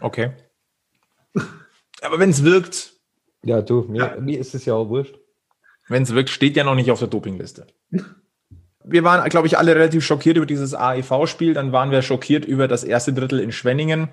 [0.00, 0.32] Okay.
[2.02, 2.92] Aber wenn es wirkt,
[3.44, 4.20] Ja, du, mir, Ja.
[4.20, 5.18] mir ist es ja auch wurscht.
[5.88, 7.66] wenn es wirkt, steht ja noch nicht auf der Dopingliste.
[8.84, 11.54] Wir waren, glaube ich, alle relativ schockiert über dieses AEV-Spiel.
[11.54, 14.08] Dann waren wir schockiert über das erste Drittel in Schwenningen.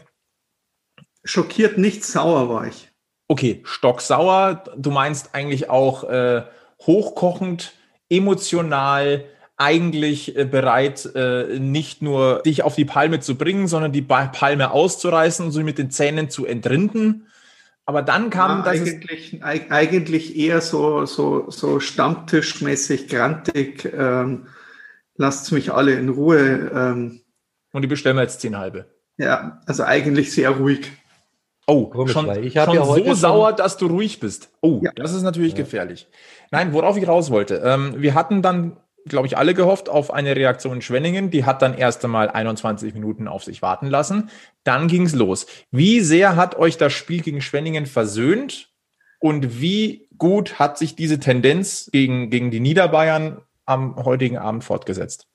[1.23, 2.88] Schockiert, nicht sauer war ich.
[3.32, 4.63] Okay, stocksauer.
[4.76, 6.44] Du meinst eigentlich auch äh,
[6.82, 7.74] hochkochend,
[8.10, 9.24] emotional,
[9.56, 14.26] eigentlich äh, bereit, äh, nicht nur dich auf die Palme zu bringen, sondern die ba
[14.28, 17.28] Palme auszureißen und so mit den Zähnen zu entrinden.
[17.86, 18.82] Aber dann kam Ja, das.
[18.82, 23.92] eigentlich, eig- eigentlich eher so, so, so stammtischmäßig, grantig.
[23.96, 24.48] Ähm,
[25.18, 26.72] lasst mich alle in Ruhe.
[26.74, 27.22] Ähm,
[27.74, 28.86] Und die bestellen wir jetzt zehn halbe.
[29.18, 30.92] ja, also eigentlich sehr ruhig.
[31.69, 34.49] Oh, Komisch, schon, ich schon ja heute so schon- sauer, dass du ruhig bist.
[34.62, 34.91] Oh, Ja.
[34.95, 36.08] das ist natürlich gefährlich.
[36.51, 37.62] Nein, worauf ich raus wollte.
[37.63, 38.77] Ähm, wir hatten dann
[39.08, 41.32] glaube ich, alle gehofft auf eine Reaktion in Schwenningen.
[41.32, 44.29] Die hat dann erst einmal 21 Minuten auf sich warten lassen.
[44.65, 45.47] Dann ging es los.
[45.71, 48.69] Wie sehr hat euch das Spiel gegen Schwenningen versöhnt
[49.19, 55.27] und wie gut hat sich diese Tendenz gegen, gegen die Niederbayern am heutigen Abend fortgesetzt?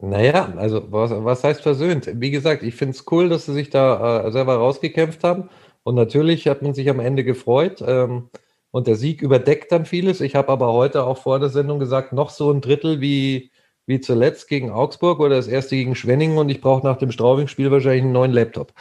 [0.00, 2.08] Naja, also was, was heißt versöhnt?
[2.20, 5.48] Wie gesagt, ich finde es cool, dass sie sich da äh, selber rausgekämpft haben.
[5.82, 7.82] Und natürlich hat man sich am Ende gefreut.
[7.86, 8.30] Ähm,
[8.70, 10.20] und der Sieg überdeckt dann vieles.
[10.20, 13.50] Ich habe aber heute auch vor der Sendung gesagt, noch so ein Drittel wie,
[13.86, 17.70] wie zuletzt gegen Augsburg oder das erste gegen Schwenningen und ich brauche nach dem Straubing-Spiel
[17.70, 18.74] wahrscheinlich einen neuen Laptop.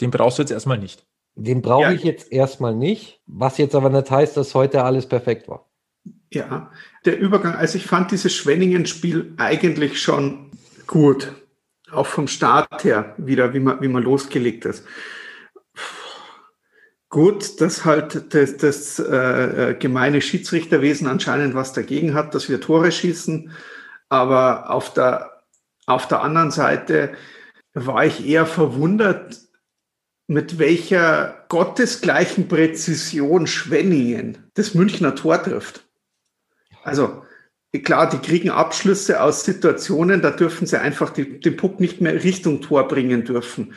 [0.00, 1.04] Den brauchst du jetzt erstmal nicht.
[1.34, 1.92] Den brauche ja.
[1.92, 5.68] ich jetzt erstmal nicht, was jetzt aber nicht heißt, dass heute alles perfekt war.
[6.32, 6.70] Ja,
[7.04, 10.50] der Übergang, also ich fand dieses Schwenningen-Spiel eigentlich schon
[10.86, 11.32] gut.
[11.90, 14.84] Auch vom Start her wieder, wie man, wie man losgelegt ist.
[17.08, 22.90] Gut, dass halt das, das äh, gemeine Schiedsrichterwesen anscheinend was dagegen hat, dass wir Tore
[22.90, 23.52] schießen.
[24.08, 25.42] Aber auf der,
[25.86, 27.14] auf der anderen Seite
[27.74, 29.38] war ich eher verwundert,
[30.26, 35.84] mit welcher gottesgleichen Präzision Schwenningen das Münchner Tor trifft.
[36.82, 37.22] Also
[37.82, 42.22] klar, die kriegen Abschlüsse aus Situationen, da dürfen sie einfach die, den Puck nicht mehr
[42.22, 43.74] Richtung Tor bringen dürfen.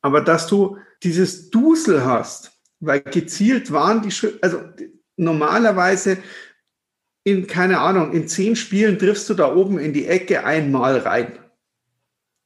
[0.00, 4.62] Aber dass du dieses Dusel hast, weil gezielt waren die, also
[5.16, 6.18] normalerweise
[7.24, 11.38] in, keine Ahnung, in zehn Spielen triffst du da oben in die Ecke einmal rein.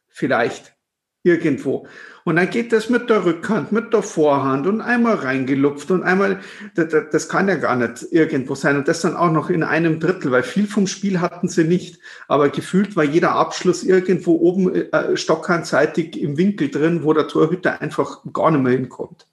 [0.09, 0.75] Vielleicht.
[1.23, 1.87] Irgendwo.
[2.25, 6.41] Und dann geht das mit der Rückhand, mit der Vorhand und einmal reingelupft und einmal,
[6.75, 8.77] das, das kann ja gar nicht irgendwo sein.
[8.77, 11.99] Und das dann auch noch in einem Drittel, weil viel vom Spiel hatten sie nicht.
[12.29, 17.81] Aber gefühlt war jeder Abschluss irgendwo oben äh, stockhandseitig im Winkel drin, wo der Torhüter
[17.81, 19.27] einfach gar nicht mehr hinkommt.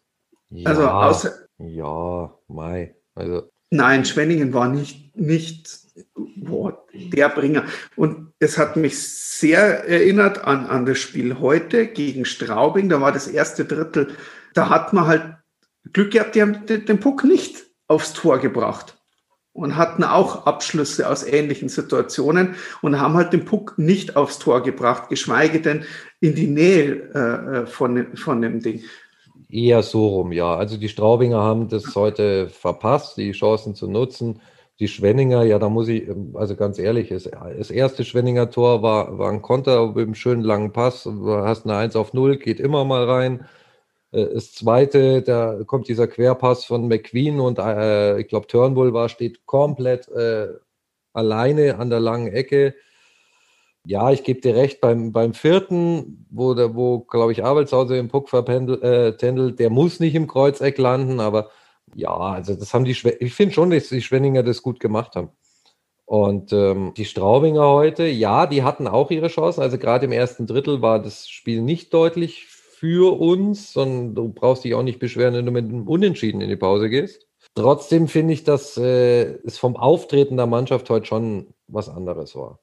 [0.49, 1.31] Ja, also außer.
[1.59, 2.95] Ja, Mai.
[3.13, 3.49] Also.
[3.69, 5.88] Nein, Schwenningen war nicht, nicht
[6.43, 7.65] boah, der Bringer.
[7.95, 12.89] Und es hat mich sehr erinnert an, an das Spiel heute gegen Straubing.
[12.89, 14.09] Da war das erste Drittel.
[14.53, 15.23] Da hat man halt
[15.93, 18.97] Glück gehabt, die haben den, Puck nicht aufs Tor gebracht
[19.53, 24.61] und hatten auch Abschlüsse aus ähnlichen Situationen und haben halt den Puck nicht aufs Tor
[24.61, 25.85] gebracht, geschweige denn
[26.19, 28.83] in die Nähe äh, äh von, von dem Ding.
[29.49, 30.55] Eher so rum, ja.
[30.55, 34.41] Also die Straubinger haben das heute verpasst, die Chancen zu nutzen.
[34.79, 39.17] Die Schwenninger, ja, da muss ich, also ganz ehrlich, das, das erste Schwenninger Tor war,
[39.17, 41.03] war ein Konter mit einem schönen langen Pass.
[41.03, 43.45] Du hast eine 1 auf 0, geht immer mal rein.
[44.11, 49.09] Äh, das zweite, da kommt dieser Querpass von McQueen und äh, ich glaube, Turnbull war,
[49.09, 50.47] steht komplett äh,
[51.13, 52.75] alleine an der langen Ecke
[53.85, 58.29] ja, ich gebe dir recht, beim, beim vierten, wo, wo glaube ich, Abelshauser im Puck
[58.29, 61.49] vertändelt, äh, der muss nicht im Kreuzeck landen, aber
[61.95, 65.15] ja, also das haben die, Schwe ich finde schon, dass die Schwenninger das gut gemacht
[65.15, 65.29] haben.
[66.05, 69.61] Und ähm, die Straubinger heute, ja, die hatten auch ihre Chancen.
[69.61, 74.63] Also gerade im ersten Drittel war das Spiel nicht deutlich für uns, sondern du brauchst
[74.63, 77.27] dich auch nicht beschweren, wenn du mit einem Unentschieden in die Pause gehst.
[77.53, 82.59] Trotzdem finde ich, dass äh, es vom Auftreten der Mannschaft heute schon was anderes war.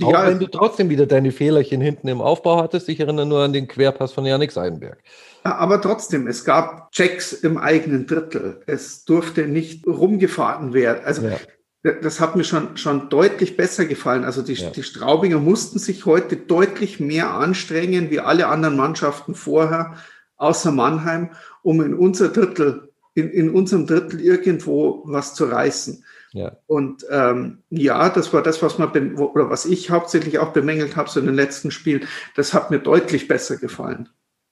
[0.00, 2.88] Auch ja, wenn du trotzdem wieder deine Fehlerchen hinten im Aufbau hattest.
[2.88, 4.98] Ich erinnere nur an den Querpass von Janik Seidenberg.
[5.44, 8.62] Aber trotzdem, es gab Checks im eigenen Drittel.
[8.66, 11.04] Es durfte nicht rumgefahren werden.
[11.04, 11.36] Also ja.
[12.00, 14.24] das hat mir schon, schon deutlich besser gefallen.
[14.24, 14.70] Also die, ja.
[14.70, 19.96] die Straubinger mussten sich heute deutlich mehr anstrengen wie alle anderen Mannschaften vorher,
[20.36, 21.30] außer Mannheim,
[21.62, 26.02] um in unser Drittel, in, in unserem Drittel irgendwo was zu reißen.
[26.32, 26.56] Ja.
[26.66, 31.10] Und ähm, ja, das war das, was man oder was ich hauptsächlich auch bemängelt habe
[31.10, 32.06] so in den letzten Spielen.
[32.36, 34.08] Das hat mir deutlich besser gefallen.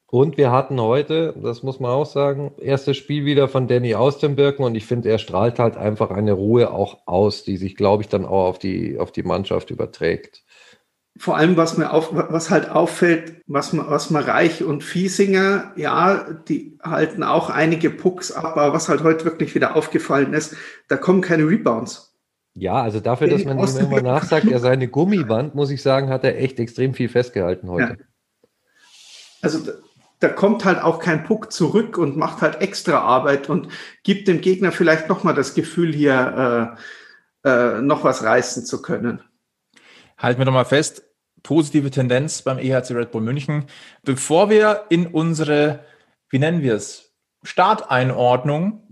[0.07, 4.65] Und wir hatten heute, das muss man auch sagen, erstes Spiel wieder von Danny Austenbirken
[4.65, 8.09] und ich finde, er strahlt halt einfach eine Ruhe auch aus, die sich, glaube ich,
[8.09, 10.43] dann auch auf die, auf die Mannschaft überträgt
[11.21, 15.71] vor allem, was mir auf, was halt auffällt, was man, was man Reich und Fiesinger,
[15.77, 20.57] ja, die halten auch einige Pucks ab, aber was halt heute wirklich wieder aufgefallen ist,
[20.89, 22.17] da kommen keine Rebounds.
[22.55, 26.09] Ja, also dafür, dass man ihm immer nachsagt, er sei eine Gummiband, muss ich sagen,
[26.09, 27.99] hat er echt extrem viel festgehalten heute.
[28.01, 28.49] Ja.
[29.43, 29.73] Also da,
[30.21, 33.69] da kommt halt auch kein Puck zurück und macht halt extra Arbeit und
[34.05, 36.79] gibt dem Gegner vielleicht nochmal das Gefühl, hier
[37.45, 39.21] äh, äh, noch was reißen zu können.
[40.17, 41.05] Halten wir nochmal fest,
[41.43, 43.65] positive Tendenz beim EHC Red Bull München.
[44.03, 45.81] Bevor wir in unsere,
[46.29, 48.91] wie nennen wir es, Starteinordnung,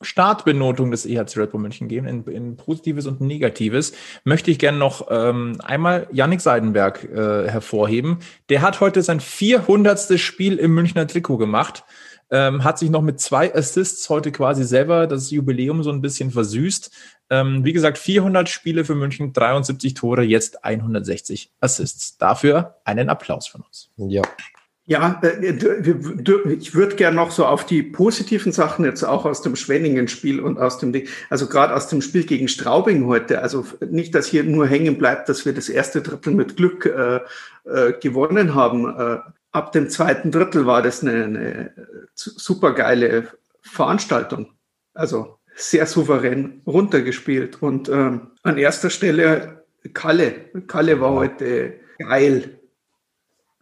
[0.00, 3.92] Startbenotung des EHC Red Bull München gehen, in, in Positives und Negatives,
[4.24, 8.18] möchte ich gerne noch ähm, einmal Yannick Seidenberg äh, hervorheben.
[8.48, 10.18] Der hat heute sein 400.
[10.18, 11.84] Spiel im Münchner Trikot gemacht.
[12.34, 16.32] Ähm, hat sich noch mit zwei Assists heute quasi selber das Jubiläum so ein bisschen
[16.32, 16.90] versüßt.
[17.30, 22.18] Ähm, wie gesagt, 400 Spiele für München, 73 Tore, jetzt 160 Assists.
[22.18, 23.92] Dafür einen Applaus von uns.
[23.96, 24.22] Ja.
[24.86, 25.52] Ja, äh,
[26.58, 30.58] ich würde gerne noch so auf die positiven Sachen jetzt auch aus dem Schwenningen-Spiel und
[30.58, 30.92] aus dem,
[31.30, 33.40] also gerade aus dem Spiel gegen Straubing heute.
[33.40, 37.20] Also nicht, dass hier nur hängen bleibt, dass wir das erste Drittel mit Glück äh,
[37.64, 38.86] äh, gewonnen haben.
[38.86, 39.20] Äh,
[39.54, 41.74] ab dem zweiten Drittel war das eine, eine
[42.14, 43.28] super geile
[43.62, 44.52] Veranstaltung.
[44.92, 47.62] Also sehr souverän runtergespielt.
[47.62, 50.32] Und ähm, an erster Stelle Kalle.
[50.66, 52.58] Kalle war heute geil.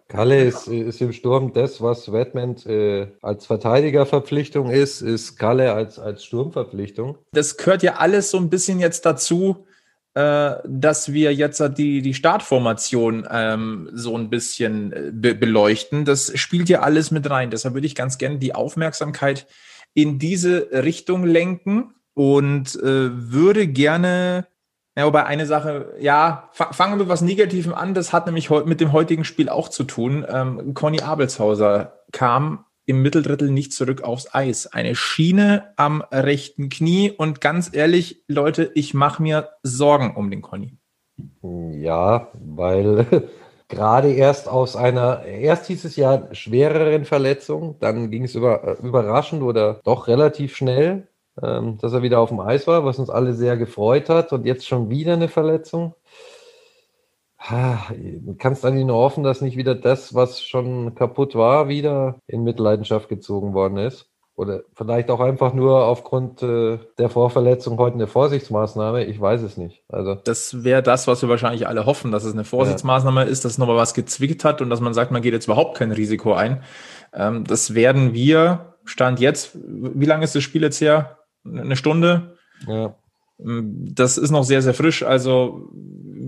[0.09, 5.99] Kalle ist, ist im Sturm das, was Redmond äh, als Verteidigerverpflichtung ist, ist Kalle als,
[5.99, 7.19] als Sturmverpflichtung.
[7.33, 9.72] Das gehört ja alles so ein bisschen jetzt dazu, äh,
[10.15, 16.05] dass wir jetzt die, die Startformation ähm, so ein bisschen äh, be beleuchten.
[16.05, 17.51] Das spielt ja alles mit rein.
[17.51, 19.47] Deshalb würde ich ganz gerne die Aufmerksamkeit
[19.95, 24.47] in diese Richtung lenken und äh, würde gerne
[24.95, 27.95] ja, wobei eine Sache, ja, fangen wir mit was Negativem an.
[27.95, 30.27] Das hat nämlich mit dem heutigen Spiel auch zu tun.
[30.29, 34.67] Ähm, Conny Abelshauser kam im Mitteldrittel nicht zurück aufs Eis.
[34.67, 37.11] Eine Schiene am rechten Knie.
[37.11, 40.77] Und ganz ehrlich, Leute, ich mache mir Sorgen um den Conny.
[41.43, 43.29] Ja, weil
[43.69, 48.87] gerade erst aus einer, erst hieß es ja schwereren Verletzung, dann ging es über, äh,
[48.87, 51.09] überraschend oder doch relativ schnell
[51.41, 54.33] ähm, dass er wieder auf dem Eis war, was uns alle sehr gefreut hat.
[54.33, 55.95] Und jetzt schon wieder eine Verletzung.
[57.49, 62.45] Du kannst eigentlich nur hoffen, dass nicht wieder das, was schon kaputt war, wieder in
[62.45, 64.09] Mitleidenschaft gezogen worden ist.
[64.35, 69.05] Oder vielleicht auch einfach nur aufgrund äh, der Vorverletzung heute eine Vorsichtsmaßnahme.
[69.05, 69.83] Ich weiß es nicht.
[69.89, 73.27] Also das wäre das, was wir wahrscheinlich alle hoffen, dass es eine Vorsichtsmaßnahme ja.
[73.27, 75.93] ist, dass nochmal was gezwickt hat und dass man sagt, man geht jetzt überhaupt kein
[75.93, 76.63] Risiko ein.
[77.13, 81.19] Ähm, das werden wir, Stand jetzt, wie lange ist das Spiel jetzt her?
[81.45, 82.37] eine Stunde.
[82.67, 82.95] Ja.
[83.39, 85.03] Das ist noch sehr, sehr frisch.
[85.03, 85.69] Also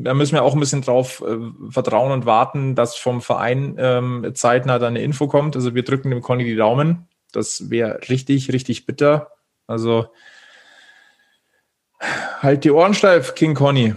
[0.04, 4.30] da müssen wir auch ein bisschen drauf äh, vertrauen und warten, dass vom Verein ähm,
[4.34, 5.56] zeitnah dann eine Info kommt.
[5.56, 7.08] Also wir drücken dem Conny die Daumen.
[7.32, 9.32] Das wäre richtig, richtig bitter.
[9.66, 10.06] Also
[12.40, 13.94] halt die Ohren steif, King Conny.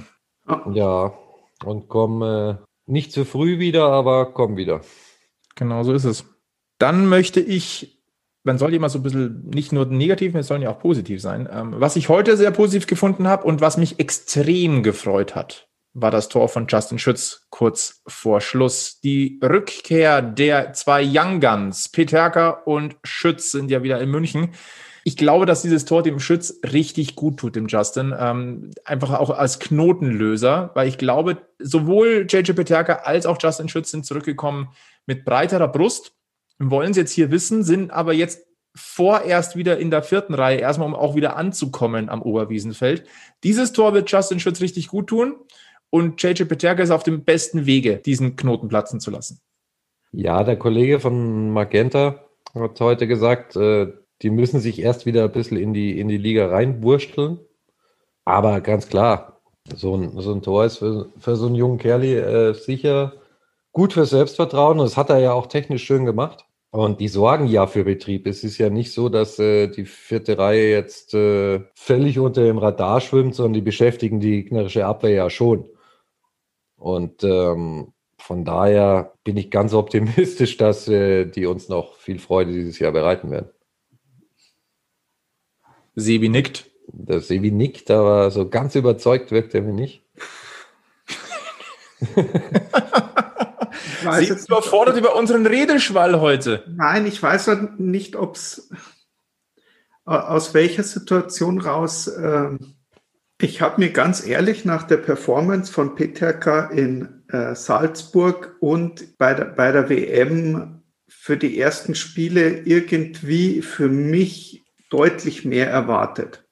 [0.71, 1.13] Ja,
[1.65, 4.81] und komm äh, nicht zu früh wieder, aber komm wieder.
[5.55, 6.25] Genau so ist es.
[6.79, 7.97] Dann möchte ich
[8.47, 11.49] man soll immer so ein bisschen nicht nur negativ, es sollen ja auch positiv sein.
[11.51, 15.66] Ähm, was ich heute sehr positiv gefunden habe und was mich extrem gefreut hat,
[15.99, 18.99] war das Tor von Justin Schütz kurz vor Schluss.
[19.01, 24.49] Die Rückkehr der zwei Young Guns, Peterka und Schütz, sind ja wieder in München.
[25.03, 28.13] Ich glaube, dass dieses Tor dem Schütz richtig gut tut, dem Justin.
[28.17, 33.91] Ähm, einfach auch als Knotenlöser, weil ich glaube, sowohl JJ Peterka als auch Justin Schütz
[33.91, 34.69] sind zurückgekommen
[35.05, 36.13] mit breiterer Brust
[36.59, 40.87] wollen es jetzt hier wissen, sind aber jetzt vorerst wieder in der vierten Reihe, erstmal
[40.87, 43.05] um auch wieder anzukommen am Oberwiesenfeld.
[43.43, 45.35] Dieses Tor wird Justin Schütz richtig gut tun
[45.89, 49.39] und JJ Peterka ist auf dem besten Wege, diesen Knoten platzen zu lassen.
[50.11, 52.23] Ja, der Kollege von Magenta
[52.53, 56.17] hat heute gesagt, äh, die müssen sich erst wieder ein bisschen in die, in die
[56.17, 57.39] Liga reinwursteln.
[58.25, 59.41] Aber ganz klar,
[59.75, 63.13] so ein, so ein Tor ist für, für so einen jungen Kerli äh, sicher
[63.71, 64.79] gut für Selbstvertrauen.
[64.79, 66.45] Und das hat er ja auch technisch schön gemacht.
[66.71, 68.27] Und die sorgen ja für Betrieb.
[68.27, 72.57] Es ist ja nicht so, dass äh, die vierte Reihe jetzt äh, völlig unter dem
[72.57, 75.69] Radar schwimmt, sondern die beschäftigen die gegnerische Abwehr ja schon.
[76.77, 82.53] Und ähm, von daher bin ich ganz optimistisch, dass äh, die uns noch viel Freude
[82.53, 83.49] dieses Jahr bereiten werden.
[85.95, 86.69] Sebi nickt.
[86.87, 90.05] Der Sebi nickt, aber so ganz überzeugt wirkt er mir nicht.
[94.19, 96.63] Sie jetzt überfordert über unseren Redeschwall heute.
[96.67, 98.69] Nein, ich weiß nicht, ob es
[100.05, 102.07] aus welcher Situation raus.
[102.07, 102.57] Äh,
[103.39, 109.33] ich habe mir ganz ehrlich nach der Performance von Peterka in äh, Salzburg und bei
[109.33, 116.45] der, bei der WM für die ersten Spiele irgendwie für mich deutlich mehr erwartet.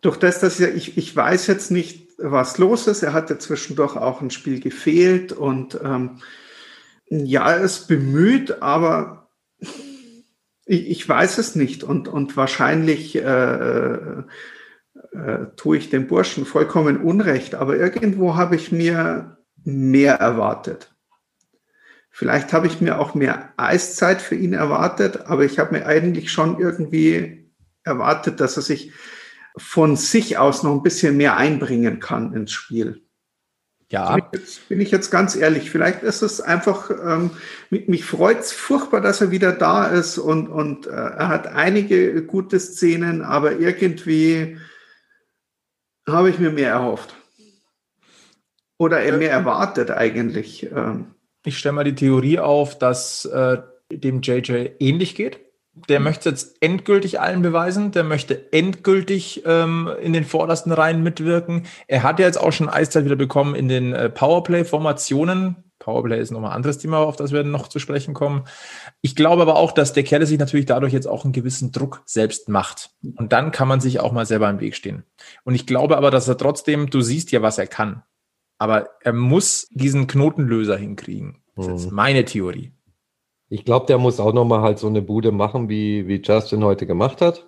[0.00, 3.02] Durch das, dass ich, ich weiß jetzt nicht, was los ist.
[3.02, 6.18] Er hatte zwischendurch auch ein Spiel gefehlt und ähm,
[7.06, 9.30] ja, er ist bemüht, aber
[10.66, 13.98] ich, ich weiß es nicht und, und wahrscheinlich äh,
[15.18, 20.94] äh, tue ich dem Burschen vollkommen Unrecht, aber irgendwo habe ich mir mehr erwartet.
[22.10, 26.32] Vielleicht habe ich mir auch mehr Eiszeit für ihn erwartet, aber ich habe mir eigentlich
[26.32, 27.52] schon irgendwie
[27.84, 28.92] erwartet, dass er sich
[29.56, 33.02] von sich aus noch ein bisschen mehr einbringen kann ins Spiel.
[33.90, 34.16] Ja.
[34.16, 35.70] Bin ich, jetzt, bin ich jetzt ganz ehrlich.
[35.70, 37.30] Vielleicht ist es einfach, ähm,
[37.70, 41.46] mich, mich freut es furchtbar, dass er wieder da ist und, und äh, er hat
[41.46, 44.58] einige gute Szenen, aber irgendwie
[46.08, 47.14] habe ich mir mehr erhofft.
[48.78, 50.70] Oder mehr erwartet eigentlich.
[50.70, 51.14] Ähm.
[51.44, 53.58] Ich stelle mal die Theorie auf, dass äh,
[53.90, 55.40] dem JJ ähnlich geht.
[55.88, 57.92] Der möchte jetzt endgültig allen beweisen.
[57.92, 61.66] Der möchte endgültig ähm, in den vordersten Reihen mitwirken.
[61.86, 65.56] Er hat ja jetzt auch schon Eiszeit wieder bekommen in den äh, Powerplay-Formationen.
[65.78, 68.44] Powerplay ist nochmal ein anderes Thema, auf das wir noch zu sprechen kommen.
[69.00, 72.02] Ich glaube aber auch, dass der Kerl sich natürlich dadurch jetzt auch einen gewissen Druck
[72.04, 72.90] selbst macht.
[73.16, 75.04] Und dann kann man sich auch mal selber im Weg stehen.
[75.44, 78.02] Und ich glaube aber, dass er trotzdem, du siehst ja, was er kann.
[78.58, 81.38] Aber er muss diesen Knotenlöser hinkriegen.
[81.54, 81.96] Das ist jetzt mhm.
[81.96, 82.72] meine Theorie.
[83.50, 86.86] Ich glaube, der muss auch nochmal halt so eine Bude machen, wie, wie Justin heute
[86.86, 87.46] gemacht hat.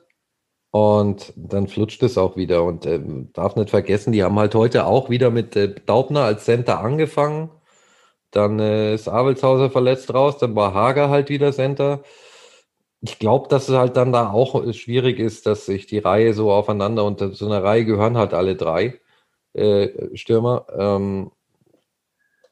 [0.70, 2.64] Und dann flutscht es auch wieder.
[2.64, 3.00] Und äh,
[3.32, 7.50] darf nicht vergessen, die haben halt heute auch wieder mit äh, Daubner als Center angefangen.
[8.30, 12.02] Dann äh, ist Abelshauser verletzt raus, dann war Hager halt wieder Center.
[13.02, 16.52] Ich glaube, dass es halt dann da auch schwierig ist, dass sich die Reihe so
[16.52, 19.00] aufeinander und so eine Reihe gehören halt alle drei
[19.54, 20.66] äh, Stürmer.
[20.76, 21.32] Ähm,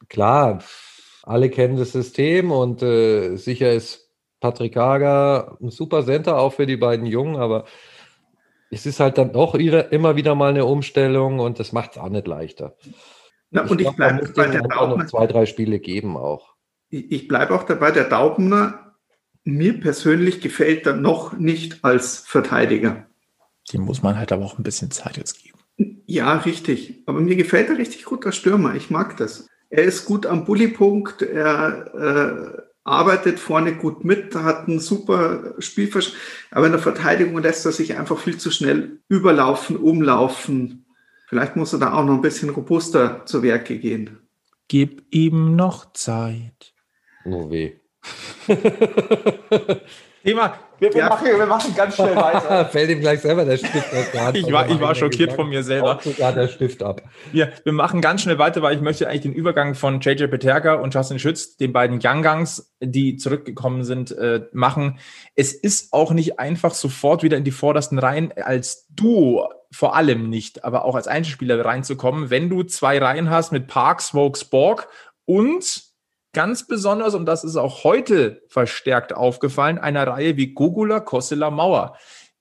[0.09, 0.61] klar,
[1.29, 4.11] alle kennen das System und äh, sicher ist
[4.41, 7.65] Patrick Hager ein super Center auch für die beiden Jungen, aber
[8.71, 12.09] es ist halt dann doch immer wieder mal eine Umstellung und das macht es auch
[12.09, 12.77] nicht leichter.
[13.51, 14.97] Na, und ich, ich bleibe bei der Daubner.
[14.97, 16.55] noch zwei, drei Spiele geben auch.
[16.91, 18.97] Ich, ich bleibe auch dabei, der Daubner,
[19.45, 23.07] mir persönlich gefällt er noch nicht als Verteidiger.
[23.73, 25.59] Dem muss man halt aber auch ein bisschen Zeit jetzt geben.
[26.07, 27.03] Ja, richtig.
[27.07, 28.75] Aber mir gefällt er richtig gut, der Stürmer.
[28.75, 29.47] Ich mag das.
[29.71, 31.23] Er ist gut am Bullypunkt.
[31.23, 36.23] Er äh, arbeitet vorne gut mit, hat ein super Spielverständnis.
[36.51, 40.87] Aber in der Verteidigung lässt er sich einfach viel zu schnell überlaufen, umlaufen.
[41.29, 44.19] Vielleicht muss er da auch noch ein bisschen robuster zu Werke gehen.
[44.69, 46.75] Gib ihm noch Zeit.
[47.25, 47.75] Oh weh.
[50.25, 51.09] Thema, wir, wir, ja.
[51.09, 52.67] machen, wir machen ganz schnell weiter.
[52.73, 54.37] Fällt ihm gleich selber der Stift aus der Hand.
[54.37, 55.99] ich war, ich war schockiert von mir selber.
[56.03, 57.03] sogar der Stift ab.
[57.33, 60.75] Wir, wir machen ganz schnell weiter, weil ich möchte eigentlich den Übergang von JJ Peterka
[60.75, 64.99] und Justin Schütz, den beiden Young Guns, die zurückgekommen sind, äh, machen.
[65.35, 70.31] Es ist auch nicht einfach sofort wieder in die vordersten Reihen als Duo vor allem
[70.31, 74.89] nicht, aber auch als Einzelspieler reinzukommen, wenn du zwei Reihen hast mit Park, Smoke, Spork
[75.27, 75.88] und
[76.39, 81.97] ganz besonders, und das ist auch heute verstärkt aufgefallen, einer Reihe wie Gogula, Kossela, Mauer.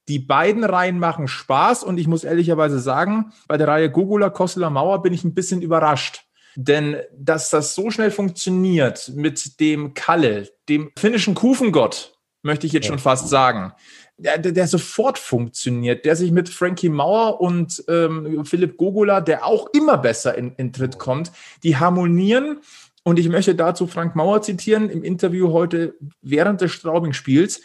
[0.08, 4.70] Die beiden Reihen machen Spaß und ich muss ehrlicherweise sagen, bei der Reihe Gogula, Kossela,
[4.70, 6.26] Mauer bin ich ein bisschen überrascht.
[6.56, 12.86] Denn dass das so schnell funktioniert mit dem Kalle, dem finnischen Kufengott, möchte ich jetzt
[12.86, 13.74] schon fast sagen,
[14.18, 19.44] der, der, der, sofort funktioniert, der sich mit Frankie Mauer und ähm, Philipp Gogula, der
[19.44, 21.32] auch immer besser in, in Tritt kommt,
[21.64, 22.60] die harmonieren
[23.08, 27.62] und ich möchte dazu Frank Mauer zitieren im Interview heute während des Straubing-Spiels.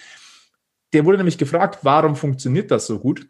[0.93, 3.27] Der wurde nämlich gefragt, warum funktioniert das so gut?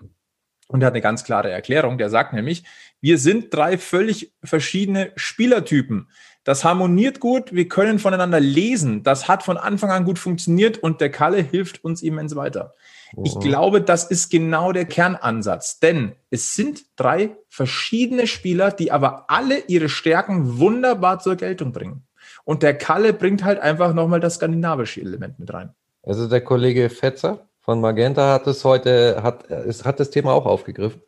[0.69, 1.97] Und er hat eine ganz klare Erklärung.
[1.97, 2.65] Der sagt nämlich,
[3.01, 6.11] wir sind drei völlig verschiedene Spielertypen.
[6.45, 9.03] Das harmoniert gut, wir können voneinander lesen.
[9.05, 12.75] Das hat von Anfang an gut funktioniert und der Kalle hilft uns immens weiter.
[13.23, 19.27] Ich glaube, das ist genau der Kernansatz, denn es sind drei verschiedene Spieler, die aber
[19.29, 22.07] alle ihre Stärken wunderbar zur Geltung bringen.
[22.45, 25.75] Und der Kalle bringt halt einfach nochmal das skandinavische Element mit rein.
[26.03, 30.47] Also der Kollege Fetzer von Magenta hat es heute, hat, es hat das Thema auch
[30.47, 31.03] aufgegriffen.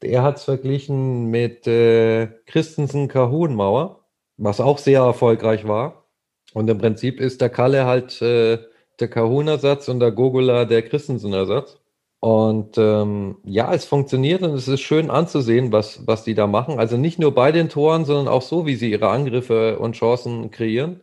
[0.00, 4.01] Er hat es verglichen mit äh, Christensen Kahunmauer,
[4.42, 6.04] was auch sehr erfolgreich war.
[6.52, 8.58] Und im Prinzip ist der Kalle halt äh,
[9.00, 11.78] der Kahuna-Satz und der Gogola der Christensen-Ersatz.
[12.20, 16.78] Und ähm, ja, es funktioniert und es ist schön anzusehen, was, was die da machen.
[16.78, 20.50] Also nicht nur bei den Toren, sondern auch so, wie sie ihre Angriffe und Chancen
[20.50, 21.00] kreieren.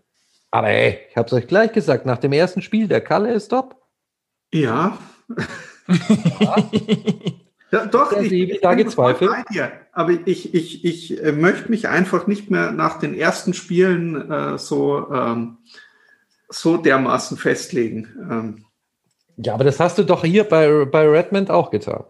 [0.52, 3.50] Aber ey, ich habe es euch gleich gesagt, nach dem ersten Spiel, der Kalle ist
[3.50, 3.76] top.
[4.54, 4.98] Ja.
[6.40, 6.70] ja
[7.72, 9.32] doch, ich, ich, da gezweifelt.
[9.92, 14.58] Aber ich, ich, ich äh, möchte mich einfach nicht mehr nach den ersten Spielen äh,
[14.58, 15.58] so ähm,
[16.50, 18.08] so dermaßen festlegen.
[18.30, 18.66] Ähm.
[19.38, 22.04] Ja, aber das hast du doch hier bei, bei Redmond auch getan.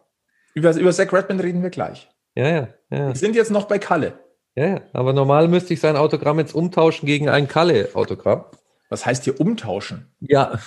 [0.54, 2.10] Über, über Zach Redmond reden wir gleich.
[2.36, 3.08] Ja, ja, ja.
[3.10, 4.14] Wir sind jetzt noch bei Kalle.
[4.56, 8.46] Ja, ja, aber normal müsste ich sein Autogramm jetzt umtauschen gegen ein Kalle-Autogramm.
[8.90, 10.12] Was heißt hier umtauschen?
[10.20, 10.60] Ja.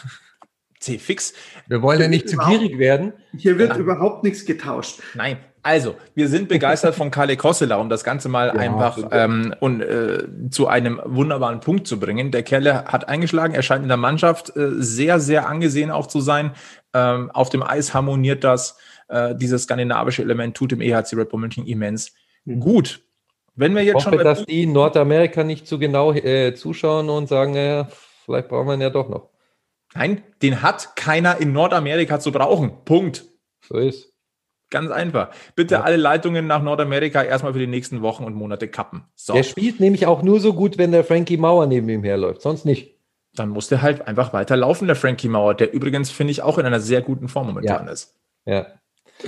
[0.82, 1.34] C-Fix.
[1.68, 3.12] Wir wollen ja nicht zu gierig werden.
[3.36, 3.78] Hier wird ja.
[3.78, 5.00] überhaupt nichts getauscht.
[5.14, 9.54] Nein, also, wir sind begeistert von Kalle Kossela, um das Ganze mal ja, einfach ähm,
[9.60, 12.32] und, äh, zu einem wunderbaren Punkt zu bringen.
[12.32, 16.20] Der Kerle hat eingeschlagen, er scheint in der Mannschaft äh, sehr, sehr angesehen auch zu
[16.20, 16.50] sein.
[16.94, 18.76] Ähm, auf dem Eis harmoniert das.
[19.08, 22.12] Äh, dieses skandinavische Element tut dem EHC Red Bull München immens
[22.44, 22.58] mhm.
[22.58, 23.00] gut.
[23.54, 27.08] Wenn wir jetzt Ich hoffe, schon dass die in Nordamerika nicht zu genau äh, zuschauen
[27.08, 27.84] und sagen, äh,
[28.24, 29.31] vielleicht brauchen wir ihn ja doch noch.
[29.94, 32.84] Nein, den hat keiner in Nordamerika zu brauchen.
[32.84, 33.24] Punkt.
[33.66, 34.12] So ist.
[34.70, 35.30] Ganz einfach.
[35.54, 35.80] Bitte Ja.
[35.82, 39.04] alle Leitungen nach Nordamerika erstmal für die nächsten Wochen und Monate kappen.
[39.14, 42.40] So, Der spielt nämlich auch nur so gut, wenn der Frankie Mauer neben ihm herläuft,
[42.42, 42.96] sonst nicht.
[43.34, 46.58] dann muss der halt einfach weiter laufen, der Frankie Mauer, der übrigens, finde ich, auch
[46.58, 48.14] in einer sehr guten Form momentan ist.
[48.44, 48.66] Ja.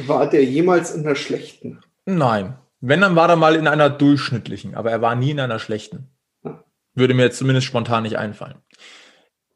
[0.06, 1.80] War der jemals in der schlechten?
[2.04, 2.56] Nein.
[2.80, 6.10] Wenn, dann war er mal in einer durchschnittlichen, aber er war nie in einer schlechten.
[6.94, 8.56] Würde mir jetzt zumindest spontan nicht einfallen.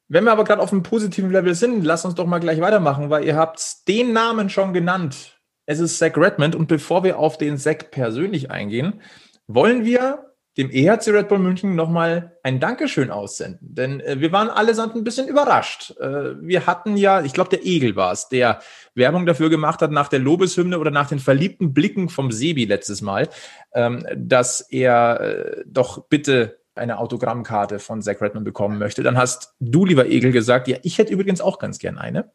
[0.09, 3.11] Wenn wir aber gerade auf einem positiven Level sind, lass uns doch mal gleich weitermachen,
[3.11, 5.39] weil ihr habt den Namen schon genannt.
[5.67, 9.03] Es ist Zach Redmond und bevor wir auf den Zach persönlich eingehen,
[9.47, 10.29] wollen wir
[10.59, 13.75] dem EHC Red Bull München nochmal ein Dankeschön aussenden.
[13.75, 15.95] Denn äh, wir waren allesamt ein bisschen überrascht.
[16.01, 18.61] Äh, wir hatten ja, ich glaube, der Egel war es, der
[18.95, 23.03] Werbung dafür gemacht hat nach der Lobeshymne oder nach den verliebten Blicken vom Sebi letztes
[23.03, 23.29] Mal,
[23.73, 29.03] ähm, dass er äh, doch bitte eine Autogrammkarte von Zach Redmond bekommen möchte.
[29.03, 32.31] Dann hast du, lieber Egel, gesagt, ja, ich hätte übrigens auch ganz gern eine.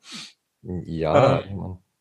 [0.62, 1.44] Ja, Äh,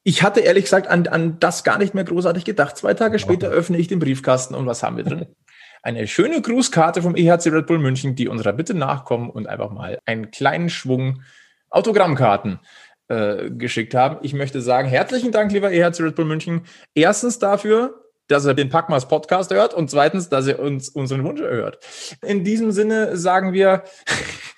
[0.04, 2.76] Ich hatte ehrlich gesagt an, an das gar nicht mehr großartig gedacht.
[2.76, 5.26] Zwei Tage später öffne ich den Briefkasten und was haben wir drin?
[5.84, 9.98] Eine schöne Grußkarte vom EHC Red Bull München, die unserer Bitte nachkommen und einfach mal
[10.04, 11.22] einen kleinen Schwung
[11.70, 12.60] Autogrammkarten
[13.08, 14.18] äh, geschickt haben.
[14.22, 16.62] Ich möchte sagen, herzlichen Dank, lieber EHC Red Bull München.
[16.94, 18.01] Erstens dafür,
[18.32, 21.78] dass er den Packmas Podcast hört und zweitens, dass er uns unseren Wunsch erhört.
[22.22, 23.84] In diesem Sinne sagen wir,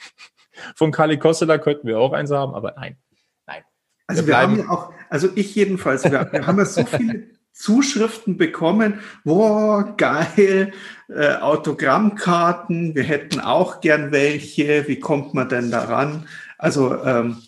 [0.77, 2.97] von Kali Kostela könnten wir auch eins haben, aber nein.
[4.07, 7.25] Also Wir wir, haben ja auch, also ich jedenfalls, wir, wir haben ja so viele
[7.53, 10.73] Zuschriften bekommen, wow, geil,
[11.09, 16.29] äh, Autogrammkarten, wir hätten auch gern welche, wie kommt man denn daran?
[16.59, 17.43] Also ähm,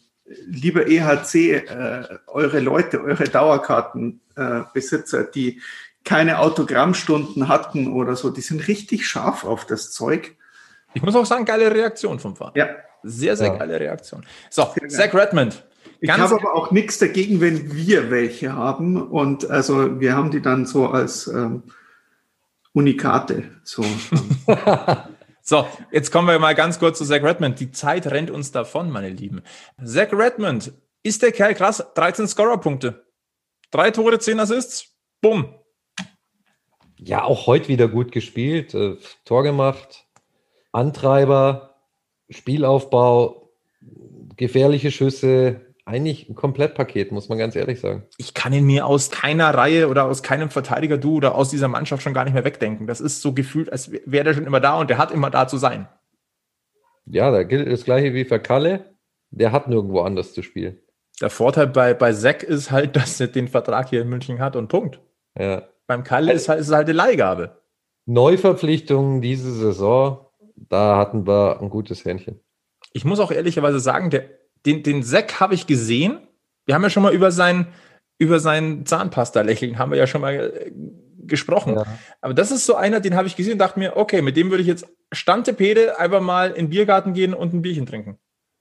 [0.46, 5.60] lieber EHC, äh, eure Leute, eure Dauerkartenbesitzer, äh, die
[6.06, 10.36] keine Autogrammstunden hatten oder so, die sind richtig scharf auf das Zeug.
[10.94, 12.52] Ich muss auch sagen, geile Reaktion vom Fahrer.
[12.56, 12.68] Ja,
[13.02, 13.56] Sehr, sehr Ja.
[13.56, 14.24] geile Reaktion.
[14.48, 15.64] So, Sehr Zach Redmond.
[16.00, 19.00] Ich habe aber auch nichts dagegen, wenn wir welche haben.
[19.02, 21.62] Und also wir haben die dann so als ähm,
[22.72, 23.44] Unikate.
[23.64, 23.84] So,
[25.42, 27.60] So, jetzt kommen wir mal ganz kurz zu Zach Redmond.
[27.60, 29.42] Die Zeit rennt uns davon, meine Lieben.
[29.84, 30.72] Zach Redmond,
[31.04, 31.84] ist der Kerl krass?
[31.94, 33.04] 13 Scorerpunkte.
[33.70, 34.88] Drei Tore, 10 Assists.
[35.20, 35.54] Bumm.
[36.98, 40.06] Ja, auch heute wieder gut gespielt, äh, Tor gemacht,
[40.72, 41.76] Antreiber,
[42.30, 43.50] Spielaufbau,
[44.36, 48.02] gefährliche Schüsse, eigentlich ein Komplettpaket, muss man ganz ehrlich sagen.
[48.18, 52.02] Ich kann ihn mir aus keiner Reihe oder aus keinem Verteidiger-Du oder aus dieser Mannschaft
[52.02, 52.88] schon gar nicht mehr wegdenken.
[52.88, 55.46] Das ist so gefühlt, als wäre der schon immer da und der hat immer da
[55.46, 55.88] zu sein.
[57.06, 58.96] Ja, da gilt das gleiche wie für Kalle,
[59.30, 60.78] der hat nirgendwo anders zu spielen.
[61.20, 64.56] Der Vorteil bei, bei Zach ist halt, dass er den Vertrag hier in München hat
[64.56, 65.00] und Punkt.
[65.38, 65.68] Ja.
[65.86, 67.62] Beim Kalle ist, halt, ist es halt eine Leihgabe.
[68.06, 72.40] Neuverpflichtungen diese Saison, da hatten wir ein gutes Händchen.
[72.92, 74.30] Ich muss auch ehrlicherweise sagen, der,
[74.64, 76.18] den, den Zack habe ich gesehen.
[76.64, 77.68] Wir haben ja schon mal über sein,
[78.18, 80.72] über sein Zahnpasta-Lächeln haben wir ja schon mal äh,
[81.26, 81.74] gesprochen.
[81.74, 81.84] Ja.
[82.20, 84.50] Aber das ist so einer, den habe ich gesehen und dachte mir, okay, mit dem
[84.50, 88.18] würde ich jetzt Stantepede einfach mal in den Biergarten gehen und ein Bierchen trinken.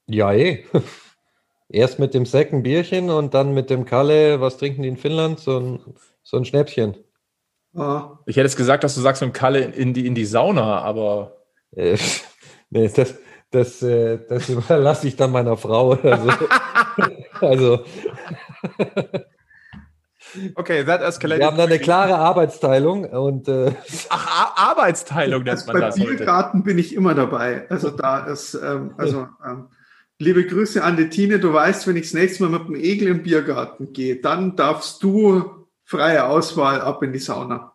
[0.07, 0.65] Ja, eh.
[1.69, 5.39] Erst mit dem Säcken Bierchen und dann mit dem Kalle, was trinken die in Finnland?
[5.39, 5.79] So ein,
[6.21, 6.95] so ein Schnäppchen.
[7.75, 10.25] Äh, Ich hätte es gesagt, dass du sagst mit dem Kalle in die, in die
[10.25, 11.35] Sauna, aber
[11.75, 11.97] Äh,
[12.69, 13.15] nee, das,
[13.51, 15.91] das, äh, das überlasse ich dann meiner Frau.
[15.93, 16.31] Also,
[17.41, 17.85] also
[20.55, 21.41] okay, that escalated.
[21.41, 23.71] wir haben da eine klare Arbeitsteilung und äh,
[24.09, 26.15] Ach, Ar Arbeitsteilung nennt man bei das heute.
[26.15, 27.69] Biergarten bin ich immer dabei.
[27.69, 29.67] Also da ist, ähm, also ähm,
[30.19, 31.39] liebe Grüße an die Tine.
[31.39, 35.03] Du weißt, wenn ich das nächste Mal mit dem Egel im Biergarten gehe, dann darfst
[35.03, 35.64] du
[35.95, 37.73] freie Auswahl ab in die Sauna.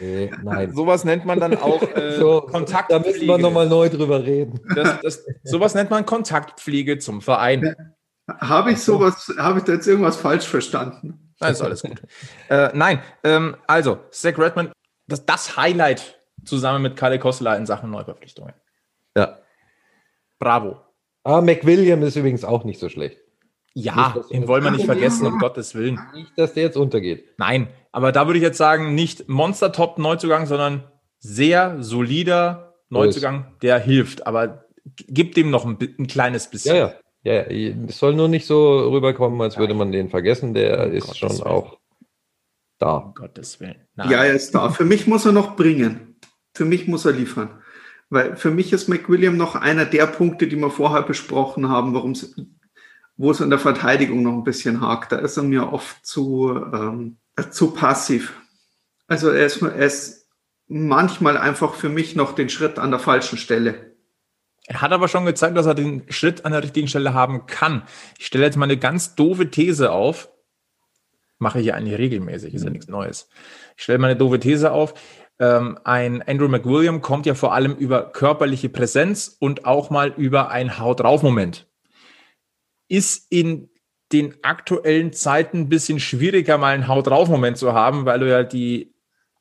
[0.00, 0.72] äh, nein.
[0.74, 3.02] Sowas nennt man dann auch äh, So, Kontaktpflege.
[3.02, 4.60] da müssen wir nochmal neu drüber reden.
[4.74, 7.74] Das, das, sowas nennt man Kontaktpflege zum Verein.
[8.28, 11.32] Habe ich sowas, habe ich da jetzt irgendwas falsch verstanden?
[11.40, 12.00] Nein, ist alles gut.
[12.48, 14.72] äh, nein, ähm, also, Zach Redmond,
[15.08, 18.54] das, das Highlight zusammen mit Kalle Kostler in Sachen Neuverpflichtungen.
[19.16, 19.38] Ja.
[20.38, 20.80] Bravo.
[21.24, 23.18] Ah, McWilliam ist übrigens auch nicht so schlecht.
[23.74, 25.98] Ja, Nicht, den wollen wir nicht vergessen, um Gottes Willen.
[26.14, 27.24] Nicht, dass der jetzt untergeht.
[27.38, 30.84] Nein, aber da würde ich jetzt sagen, nicht Monster-Top-Neuzugang, sondern
[31.18, 34.26] sehr solider Neuzugang, der hilft.
[34.26, 34.64] Aber
[34.96, 36.74] g- gibt dem noch ein, ein kleines bisschen.
[36.76, 36.94] Ja, ja.
[37.22, 40.54] Ja, ja, es soll nur nicht so rüberkommen, als würde man den vergessen.
[40.54, 41.42] Der Um ist Gottes schon Willen.
[41.42, 41.78] auch
[42.78, 42.96] da.
[42.96, 43.86] Um Gottes Willen.
[43.94, 44.10] Nein.
[44.10, 44.70] Ja, er ist da.
[44.70, 46.16] Für mich muss er noch bringen.
[46.54, 47.60] Für mich muss er liefern.
[48.08, 52.12] Weil für mich ist McWilliam noch einer der Punkte, die wir vorher besprochen haben, warum
[52.12, 52.34] es,
[53.20, 55.12] wo es in der Verteidigung noch ein bisschen hakt.
[55.12, 57.18] Da ist er mir oft zu, ähm,
[57.50, 58.32] zu passiv.
[59.08, 60.26] Also er ist, er ist
[60.68, 63.94] manchmal einfach für mich noch den Schritt an der falschen Stelle.
[64.66, 67.82] Er hat aber schon gezeigt, dass er den Schritt an der richtigen Stelle haben kann.
[68.18, 70.30] Ich stelle jetzt mal eine ganz doofe These auf.
[71.38, 73.28] Mache ich ja eigentlich regelmäßig, ist ja nichts Neues.
[73.76, 74.94] Ich stelle mal eine doofe These auf.
[75.38, 80.50] Ähm, ein Andrew McWilliam kommt ja vor allem über körperliche Präsenz und auch mal über
[80.50, 81.69] ein Haut drauf Moment.
[82.90, 83.70] Ist in
[84.12, 88.28] den aktuellen Zeiten ein bisschen schwieriger, mal einen Haut drauf Moment zu haben, weil du
[88.28, 88.92] ja die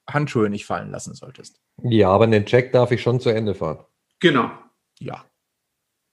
[0.08, 1.60] Handschuhe nicht fallen lassen solltest.
[1.84, 3.80] Ja, aber den Check darf ich schon zu Ende fahren.
[4.20, 4.52] Genau.
[5.00, 5.26] Ja.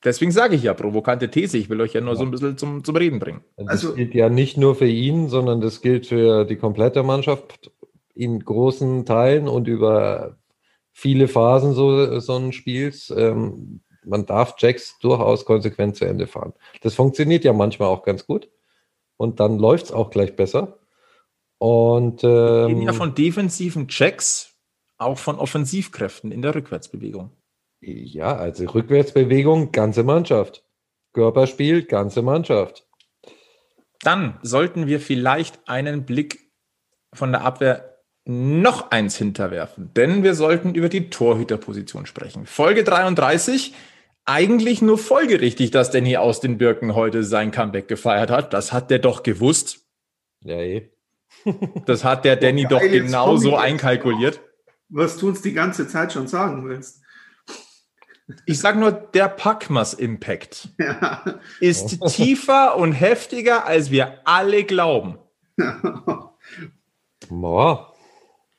[0.05, 1.59] Deswegen sage ich ja provokante These.
[1.59, 2.19] Ich will euch ja nur ja.
[2.19, 3.43] so ein bisschen zum, zum Reden bringen.
[3.57, 7.73] Das also, gilt ja nicht nur für ihn, sondern das gilt für die komplette Mannschaft
[8.15, 10.39] in großen Teilen und über
[10.93, 13.13] viele Phasen so, so ein Spiels.
[13.15, 16.53] Ähm, man darf Jacks durchaus konsequent zu Ende fahren.
[16.83, 18.49] Das funktioniert ja manchmal auch ganz gut.
[19.17, 20.79] Und dann läuft es auch gleich besser.
[21.59, 24.55] Und ähm, ja von defensiven Checks,
[24.99, 27.31] auch von Offensivkräften in der Rückwärtsbewegung.
[27.81, 30.65] Ja, also Rückwärtsbewegung, ganze Mannschaft.
[31.13, 32.87] Körperspiel, ganze Mannschaft.
[34.01, 36.51] Dann sollten wir vielleicht einen Blick
[37.13, 37.97] von der Abwehr
[38.27, 42.45] noch eins hinterwerfen, denn wir sollten über die Torhüterposition sprechen.
[42.45, 43.73] Folge 33.
[44.27, 48.53] Eigentlich nur folgerichtig, dass Danny aus den Birken heute sein Comeback gefeiert hat.
[48.53, 49.87] Das hat der doch gewusst.
[50.41, 50.91] Ja, eh.
[51.87, 54.41] Das hat der Danny ja, doch genau so einkalkuliert.
[54.89, 57.03] Was du uns die ganze Zeit schon sagen willst.
[58.47, 61.23] Ich sage nur, der Packmas-Impact ja.
[61.61, 65.19] ist tiefer und heftiger, als wir alle glauben.
[67.29, 67.93] Boah.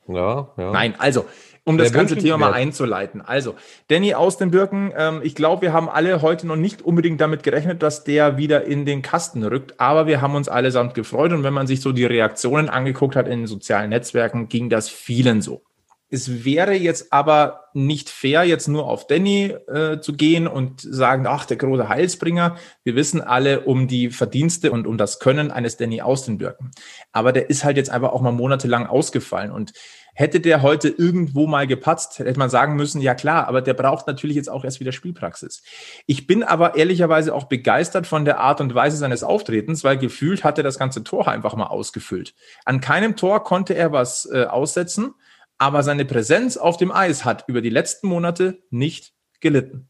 [0.08, 0.72] Ja, ja.
[0.72, 1.26] Nein, also,
[1.68, 3.22] um das ganze Thema mal einzuleiten.
[3.22, 3.56] Also,
[3.90, 7.44] Danny aus den Birken, ähm, ich glaube, wir haben alle heute noch nicht unbedingt damit
[7.44, 11.44] gerechnet, dass der wieder in den Kasten rückt, aber wir haben uns allesamt gefreut und
[11.44, 15.42] wenn man sich so die Reaktionen angeguckt hat in den sozialen Netzwerken, ging das vielen
[15.42, 15.62] so.
[16.10, 21.28] Es wäre jetzt aber nicht fair, jetzt nur auf Danny äh, zu gehen und sagen,
[21.28, 22.56] ach, der große Heilsbringer.
[22.84, 26.72] Wir wissen alle um die Verdienste und um das Können eines Danny Austenbirken.
[27.12, 29.52] Aber der ist halt jetzt einfach auch mal monatelang ausgefallen.
[29.52, 29.74] Und
[30.18, 34.08] hätte der heute irgendwo mal gepatzt, hätte man sagen müssen, ja klar, aber der braucht
[34.08, 35.62] natürlich jetzt auch erst wieder Spielpraxis.
[36.08, 40.44] Ich bin aber ehrlicherweise auch begeistert von der Art und Weise seines Auftretens, weil gefühlt
[40.44, 42.34] hat er das ganze Tor einfach mal ausgefüllt.
[42.66, 45.14] An keinem Tor konnte er was äh, aussetzen
[45.58, 49.90] aber seine Präsenz auf dem Eis hat über die letzten Monate nicht gelitten.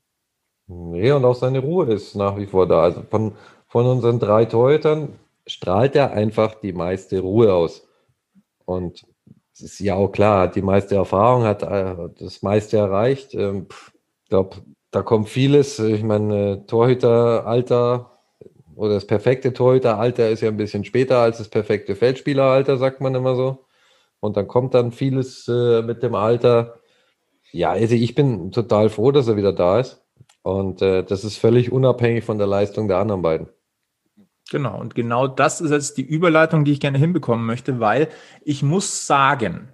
[0.68, 2.84] Nee, und auch seine Ruhe ist nach wie vor da.
[2.84, 3.34] Also von,
[3.68, 5.14] von unseren drei Torhütern
[5.46, 7.88] strahlt er einfach die meiste Ruhe aus.
[8.66, 9.06] Und
[9.54, 13.34] es ist ja auch klar, hat die meiste Erfahrung, hat äh, das meiste erreicht.
[13.34, 13.68] Ähm,
[14.24, 14.58] ich glaube,
[14.92, 15.80] da kommt vieles.
[15.80, 18.12] Ich meine, Torhüteralter
[18.76, 23.16] oder das perfekte Torhüteralter ist ja ein bisschen später als das perfekte Feldspieleralter, sagt man
[23.16, 23.66] immer so.
[24.20, 26.80] Und dann kommt dann vieles äh, mit dem Alter.
[27.52, 30.04] Ja, also ich bin total froh, dass er wieder da ist.
[30.42, 33.48] Und äh, das ist völlig unabhängig von der Leistung der anderen beiden.
[34.50, 38.08] Genau, und genau das ist jetzt die Überleitung, die ich gerne hinbekommen möchte, weil
[38.44, 39.74] ich muss sagen,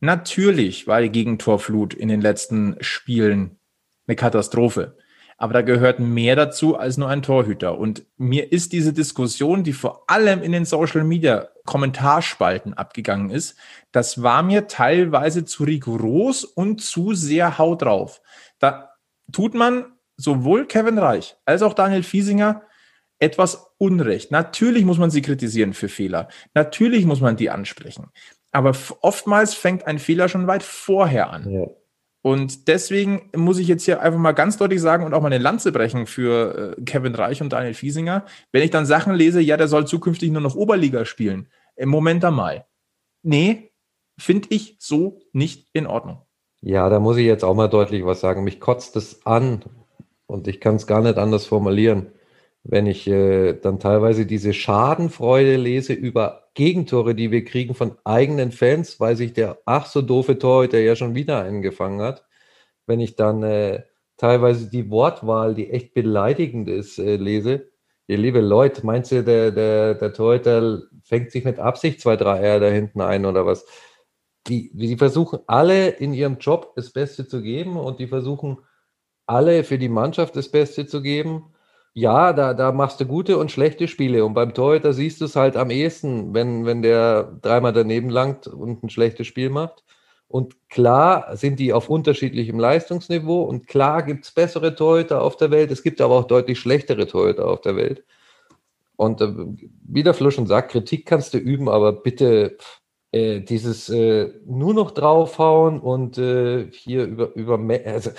[0.00, 3.58] natürlich war die Gegentorflut in den letzten Spielen
[4.06, 4.96] eine Katastrophe.
[5.36, 7.78] Aber da gehört mehr dazu als nur ein Torhüter.
[7.78, 13.56] Und mir ist diese Diskussion, die vor allem in den Social Media Kommentarspalten abgegangen ist,
[13.92, 18.20] das war mir teilweise zu rigoros und zu sehr haut drauf.
[18.58, 18.90] Da
[19.32, 22.62] tut man sowohl Kevin Reich als auch Daniel Fiesinger
[23.18, 24.30] etwas Unrecht.
[24.32, 26.28] Natürlich muss man sie kritisieren für Fehler.
[26.54, 28.10] Natürlich muss man die ansprechen.
[28.50, 31.50] Aber oftmals fängt ein Fehler schon weit vorher an.
[31.50, 31.66] Ja.
[32.22, 35.42] Und deswegen muss ich jetzt hier einfach mal ganz deutlich sagen und auch mal eine
[35.42, 38.24] Lanze brechen für äh, Kevin Reich und Daniel Fiesinger.
[38.52, 41.48] Wenn ich dann Sachen lese, ja, der soll zukünftig nur noch Oberliga spielen.
[41.74, 42.66] Im Moment einmal.
[43.24, 43.72] Nee,
[44.18, 46.22] finde ich so nicht in Ordnung.
[46.60, 48.44] Ja, da muss ich jetzt auch mal deutlich was sagen.
[48.44, 49.64] Mich kotzt es an
[50.26, 52.12] und ich kann es gar nicht anders formulieren,
[52.64, 58.52] wenn ich äh, dann teilweise diese Schadenfreude lese über Gegentore, die wir kriegen von eigenen
[58.52, 62.24] Fans, weil sich der ach so doofe Torhüter ja schon wieder eingefangen hat.
[62.86, 63.84] Wenn ich dann äh,
[64.16, 67.70] teilweise die Wortwahl, die echt beleidigend ist, äh, lese,
[68.06, 72.40] ihr liebe Leute, meinst du, der, der, der Torhüter fängt sich mit Absicht zwei, drei
[72.40, 73.66] Eier da hinten ein oder was?
[74.48, 78.58] Die, die versuchen alle in ihrem Job das Beste zu geben und die versuchen
[79.26, 81.51] alle für die Mannschaft das Beste zu geben
[81.94, 84.24] ja, da, da machst du gute und schlechte Spiele.
[84.24, 88.46] Und beim Torhüter siehst du es halt am ehesten, wenn, wenn der dreimal daneben langt
[88.46, 89.84] und ein schlechtes Spiel macht.
[90.28, 95.50] Und klar sind die auf unterschiedlichem Leistungsniveau und klar gibt es bessere Torhüter auf der
[95.50, 95.70] Welt.
[95.70, 98.04] Es gibt aber auch deutlich schlechtere Torhüter auf der Welt.
[98.96, 99.28] Und äh,
[99.86, 102.56] wie der Flo schon sagt, Kritik kannst du üben, aber bitte
[103.10, 108.10] äh, dieses äh, nur noch draufhauen und äh, hier über, über also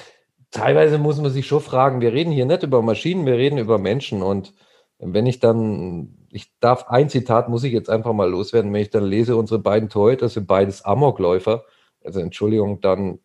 [0.54, 3.78] teilweise muss man sich schon fragen, wir reden hier nicht über Maschinen, wir reden über
[3.78, 4.54] Menschen und
[4.99, 8.89] wenn ich dann, ich darf ein Zitat, muss ich jetzt einfach mal loswerden, wenn ich
[8.89, 11.66] dann lese, unsere beiden Torhüter sind beides Amokläufer,
[12.04, 13.20] also Entschuldigung, dann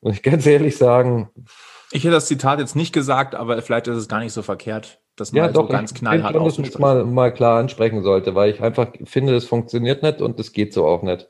[0.00, 1.30] muss ich ganz ehrlich sagen.
[1.90, 5.00] Ich hätte das Zitat jetzt nicht gesagt, aber vielleicht ist es gar nicht so verkehrt,
[5.16, 8.50] dass man ja, doch, so ganz knallhart ich dass mal, mal klar ansprechen sollte, weil
[8.50, 11.28] ich einfach finde, es funktioniert nicht und es geht so auch nicht.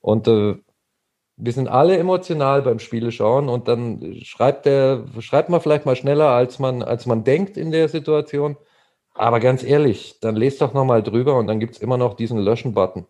[0.00, 0.56] Und äh,
[1.42, 5.96] wir sind alle emotional beim Spiele schauen und dann schreibt der, schreibt man vielleicht mal
[5.96, 8.56] schneller, als man, als man denkt in der Situation.
[9.14, 12.38] Aber ganz ehrlich, dann lest doch nochmal drüber und dann gibt es immer noch diesen
[12.38, 13.06] Löschen-Button.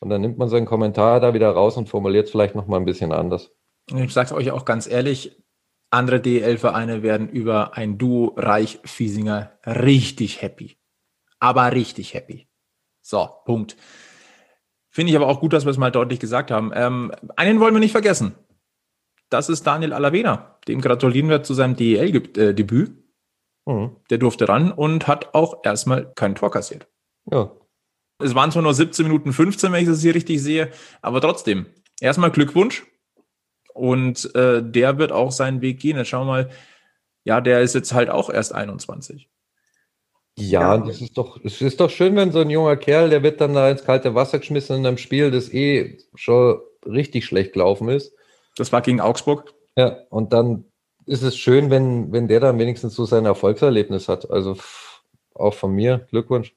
[0.00, 2.84] Und dann nimmt man seinen Kommentar da wieder raus und formuliert es vielleicht nochmal ein
[2.84, 3.50] bisschen anders.
[3.86, 5.42] Ich sage es euch auch ganz ehrlich,
[5.90, 10.78] andere DL-Vereine werden über ein Duo Reich-Fiesinger richtig happy.
[11.38, 12.48] Aber richtig happy.
[13.00, 13.76] So, Punkt.
[14.92, 16.70] Finde ich aber auch gut, dass wir es mal deutlich gesagt haben.
[16.74, 18.34] Ähm, einen wollen wir nicht vergessen.
[19.30, 20.58] Das ist Daniel Alavena.
[20.68, 22.92] Dem gratulieren wir zu seinem DEL-Debüt.
[23.64, 23.96] Mhm.
[24.10, 26.88] Der durfte ran und hat auch erstmal kein Tor kassiert.
[27.30, 27.50] Ja.
[28.18, 30.70] Es waren zwar nur 17 Minuten 15, wenn ich das hier richtig sehe,
[31.00, 31.66] aber trotzdem.
[32.00, 32.84] Erstmal Glückwunsch.
[33.72, 35.96] Und äh, der wird auch seinen Weg gehen.
[35.96, 36.50] Jetzt schauen wir mal.
[37.24, 39.30] Ja, der ist jetzt halt auch erst 21.
[40.38, 43.22] Ja, ja, das ist doch, es ist doch schön, wenn so ein junger Kerl, der
[43.22, 47.52] wird dann da ins kalte Wasser geschmissen in einem Spiel, das eh schon richtig schlecht
[47.52, 48.14] gelaufen ist.
[48.56, 49.54] Das war gegen Augsburg.
[49.76, 50.64] Ja, und dann
[51.06, 54.30] ist es schön, wenn, wenn der dann wenigstens so sein Erfolgserlebnis hat.
[54.30, 54.56] Also
[55.34, 56.54] auch von mir Glückwunsch.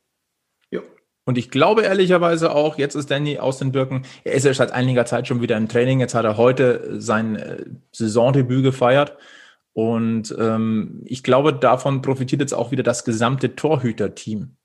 [0.71, 0.81] Ja.
[1.25, 4.71] Und ich glaube ehrlicherweise auch, jetzt ist Danny aus den Birken, er ist ja seit
[4.71, 5.99] einiger Zeit schon wieder im Training.
[5.99, 9.17] Jetzt hat er heute sein äh, Saisondebüt gefeiert.
[9.75, 14.55] Und ähm, ich glaube, davon profitiert jetzt auch wieder das gesamte Torhüter-Team.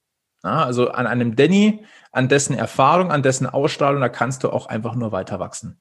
[0.45, 4.67] Ja, also an einem Danny, an dessen Erfahrung, an dessen Ausstrahlung, da kannst du auch
[4.67, 5.81] einfach nur weiter wachsen.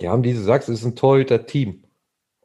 [0.00, 1.84] Ja, und wie du sagst, es ist ein Torhüter-Team.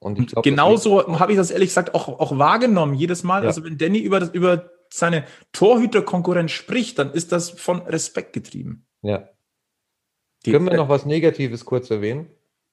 [0.02, 3.43] Und ich glaub, genauso habe ich das ehrlich gesagt auch, auch wahrgenommen, jedes Mal.
[3.43, 3.48] Ja.
[3.48, 5.24] Also wenn Danny über, das, über seine
[5.54, 8.86] Torhüter-Konkurrenz spricht, dann ist das von Respekt getrieben.
[9.02, 9.30] Ja.
[10.46, 12.28] Die, Können wir noch was Negatives kurz erwähnen?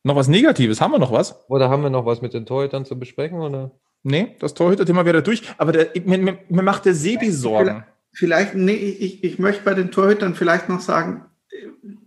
[0.04, 0.80] Noch was Negatives?
[0.80, 1.48] Haben wir noch was?
[1.48, 3.38] Oder haben wir noch was mit den Torhütern zu besprechen?
[3.38, 3.70] Oder?
[4.02, 5.42] Nee, das Torhüter-Thema wäre durch.
[5.58, 7.84] Aber der, mir, mir, mir, macht der Sebi Sorgen.
[8.12, 11.24] Vielleicht, nee, ich, ich möchte bei den Torhütern vielleicht noch sagen,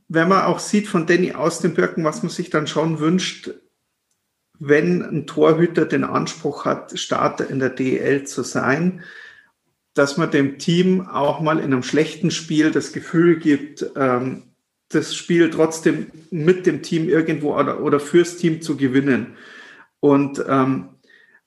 [0.08, 3.52] wenn man auch sieht von Danny aus den Birken, was man sich dann schon wünscht,
[4.60, 9.04] wenn ein Torhüter den Anspruch hat, Starter in der DL zu sein,
[9.94, 14.55] dass man dem Team auch mal in einem schlechten Spiel das Gefühl gibt, ähm,
[14.96, 19.36] das Spiel trotzdem mit dem Team irgendwo oder, oder fürs Team zu gewinnen.
[20.00, 20.90] Und ähm,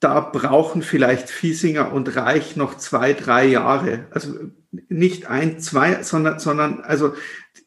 [0.00, 4.06] da brauchen vielleicht Fiesinger und Reich noch zwei, drei Jahre.
[4.10, 4.34] Also
[4.88, 7.14] nicht ein, zwei, sondern, sondern also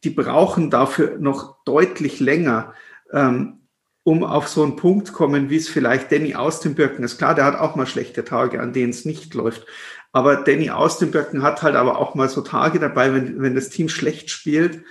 [0.03, 2.73] die brauchen dafür noch deutlich länger,
[3.11, 3.67] ähm,
[4.03, 7.17] um auf so einen Punkt kommen, wie es vielleicht Danny Austenbirken ist.
[7.17, 9.67] Klar, der hat auch mal schlechte Tage, an denen es nicht läuft.
[10.11, 13.89] Aber Danny Austenbirken hat halt aber auch mal so Tage dabei, wenn, wenn das Team
[13.89, 14.83] schlecht spielt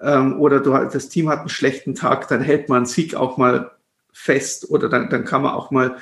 [0.00, 3.36] ähm, oder du, das Team hat einen schlechten Tag, dann hält man einen Sieg auch
[3.36, 3.72] mal
[4.12, 5.96] fest oder dann, dann kann man auch mal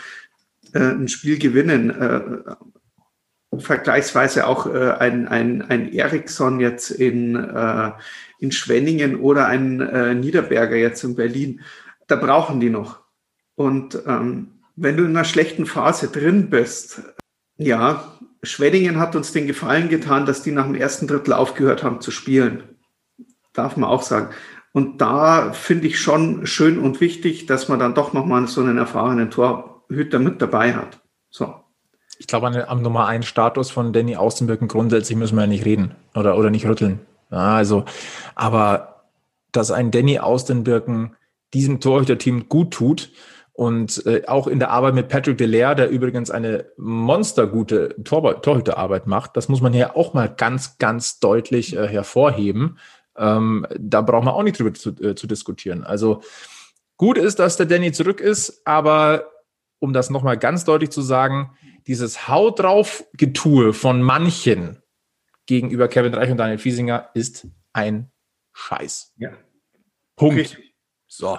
[0.73, 1.91] äh, ein Spiel gewinnen.
[1.91, 2.55] Äh,
[3.59, 7.93] vergleichsweise auch äh, ein, ein, ein Eriksson jetzt in, äh,
[8.39, 11.63] in Schwenningen oder ein äh, Niederberger jetzt in Berlin.
[12.07, 13.01] Da brauchen die noch.
[13.55, 17.03] Und ähm, wenn du in einer schlechten Phase drin bist,
[17.57, 22.03] ja, Schwenningen hat uns den Gefallen getan, dass die nach dem ersten Drittel aufgehört haben
[22.03, 22.76] zu spielen
[23.57, 24.31] darf man auch sagen.
[24.73, 28.79] Und da finde ich schon schön und wichtig, dass man dann doch nochmal so einen
[28.79, 31.01] erfahrenen Torhüter mit dabei hat.
[31.31, 31.55] So.
[32.19, 35.95] Ich glaube, am Nummer 1 Status von Danny Außenbirken grundsätzlich müssen wir ja nicht reden
[36.15, 37.01] oder, oder nicht rütteln.
[37.31, 37.85] Ja, also,
[38.35, 39.05] aber
[39.53, 41.17] dass ein Danny Außenbirken
[41.55, 43.11] diesem Torhüter-Team gut tut
[43.53, 49.07] und äh, auch in der Arbeit mit Patrick Delaire, der übrigens eine monstergute Tor Torhüterarbeit
[49.07, 52.79] macht, das muss man hier auch mal ganz, ganz deutlich äh, hervorheben.
[53.19, 55.85] Ähm, da braucht man auch nicht drüber zu, äh, zu diskutieren.
[55.85, 56.23] Also
[56.97, 59.31] gut ist, dass der Danny zurück ist, aber
[59.79, 61.57] um das nochmal ganz deutlich zu sagen,
[61.87, 64.83] dieses Haut drauf Getue von manchen
[65.47, 68.11] gegenüber Kevin Reich und Daniel Fiesinger ist ein
[68.53, 69.15] Scheiß.
[69.17, 69.31] Ja.
[70.17, 70.39] Punkt.
[70.39, 70.75] Richtig.
[71.07, 71.39] So.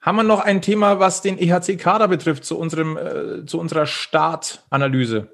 [0.00, 5.30] Haben wir noch ein Thema, was den EHC-Kader betrifft, zu, unserem, äh, zu unserer Startanalyse?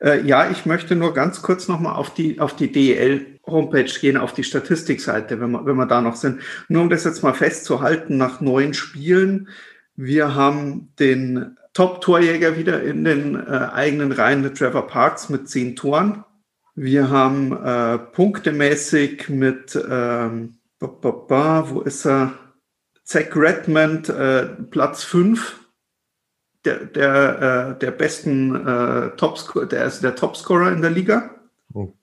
[0.00, 2.70] Äh, ja, ich möchte nur ganz kurz nochmal auf die, auf die
[3.46, 6.40] DEL-Homepage gehen, auf die Statistikseite, wenn wir, wenn wir da noch sind.
[6.68, 9.48] Nur um das jetzt mal festzuhalten, nach neun Spielen,
[9.96, 16.24] wir haben den Top-Torjäger wieder in den äh, eigenen Reihen, Trevor Parks mit zehn Toren.
[16.74, 22.32] Wir haben äh, punktemäßig mit, ähm, ba, ba, ba, wo ist er?
[23.04, 25.60] Zach Redmond, äh, Platz 5
[26.64, 31.35] der, der, äh, der besten äh, Topscorer, der ist der Topscorer in der Liga.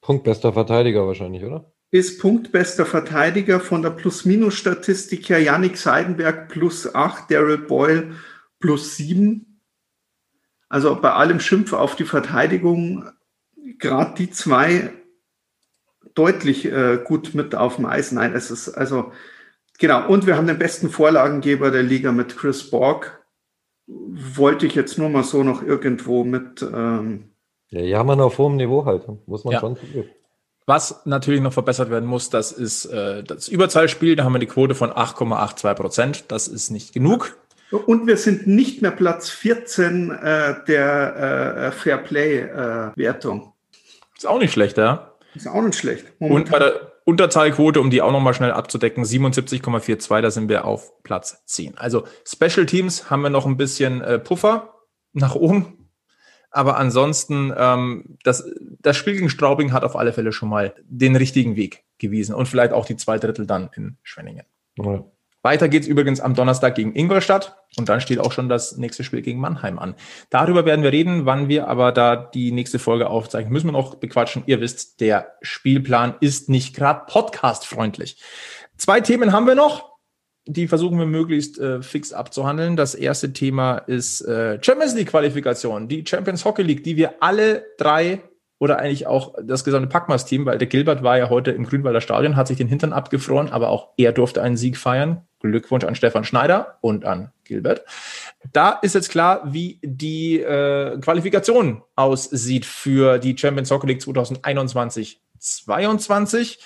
[0.02, 1.72] Punktbester Verteidiger wahrscheinlich, oder?
[1.92, 5.40] Ist punktbester Verteidiger von der Plus-Minus-Statistik her.
[5.40, 8.16] Yannick Seidenberg plus 8, Daryl Boyle
[8.60, 9.62] plus 7.
[10.70, 13.08] Also bei allem Schimpf auf die Verteidigung,
[13.78, 14.92] gerade die zwei
[16.16, 18.12] deutlich äh, gut mit auf dem Eis.
[18.12, 19.12] Nein, es ist also,
[19.78, 20.08] genau.
[20.08, 23.24] Und wir haben den besten Vorlagengeber der Liga mit Chris Borg.
[23.86, 26.64] Wollte ich jetzt nur mal so noch irgendwo mit.
[26.64, 27.33] Ähm,
[27.82, 29.60] ja, man auf hohem Niveau halt, muss man Ja.
[29.60, 29.78] schon.
[30.66, 34.16] Was natürlich noch verbessert werden muss, das ist äh, das Überzahlspiel.
[34.16, 36.26] Da haben wir eine Quote von 8,82 Prozent.
[36.30, 37.38] Das ist nicht genug.
[37.86, 43.52] und wir sind nicht mehr Platz 14 äh, der äh, Fairplay-Wertung.
[44.16, 45.12] Ist auch nicht schlecht, ja.
[45.36, 46.06] ist auch nicht schlecht.
[46.20, 51.04] Und bei der Unterzahlquote, um die auch nochmal schnell abzudecken, 77,42, da sind wir auf
[51.04, 51.78] Platz 10.
[51.78, 54.76] Also Special Teams haben wir noch ein bisschen äh, Puffer
[55.12, 55.83] nach oben.
[56.54, 58.48] Aber ansonsten, ähm, das,
[58.80, 62.48] das Spiel gegen Straubing hat auf alle Fälle schon mal den richtigen Weg gewiesen und
[62.48, 64.46] vielleicht auch die zwei Drittel dann in Schwenningen.
[64.78, 65.04] Ja.
[65.42, 69.22] Weiter geht's übrigens am Donnerstag gegen Ingolstadt und dann steht auch schon das nächste Spiel
[69.22, 69.96] gegen Mannheim an.
[70.30, 73.96] Darüber werden wir reden, wann wir aber da die nächste Folge aufzeichnen, müssen wir noch
[73.96, 74.44] bequatschen.
[74.46, 78.22] Ihr wisst, der Spielplan ist nicht gerade podcastfreundlich.
[78.78, 79.93] Zwei Themen haben wir noch,
[80.46, 82.76] die versuchen wir möglichst äh, fix abzuhandeln.
[82.76, 87.66] Das erste Thema ist äh, Champions League Qualifikation, die Champions Hockey League, die wir alle
[87.78, 88.22] drei
[88.60, 92.36] oder eigentlich auch das gesamte Packmas-Team, weil der Gilbert war ja heute im Grünwalder Stadion,
[92.36, 95.22] hat sich den Hintern abgefroren, aber auch er durfte einen Sieg feiern.
[95.40, 97.84] Glückwunsch an Stefan Schneider und an Gilbert.
[98.54, 106.60] Da ist jetzt klar, wie die äh, Qualifikation aussieht für die Champions Hockey League 2021-22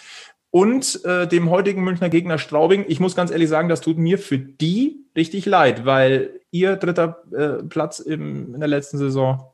[0.51, 2.85] und äh, dem heutigen Münchner Gegner Straubing.
[2.87, 7.23] Ich muss ganz ehrlich sagen, das tut mir für die richtig leid, weil ihr dritter
[7.31, 9.51] äh, Platz im, in der letzten Saison,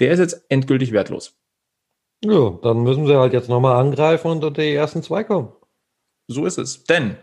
[0.00, 1.36] der ist jetzt endgültig wertlos.
[2.24, 5.52] ja, dann müssen sie halt jetzt nochmal angreifen und unter die ersten zwei kommen.
[6.28, 6.84] So ist es.
[6.84, 7.16] Denn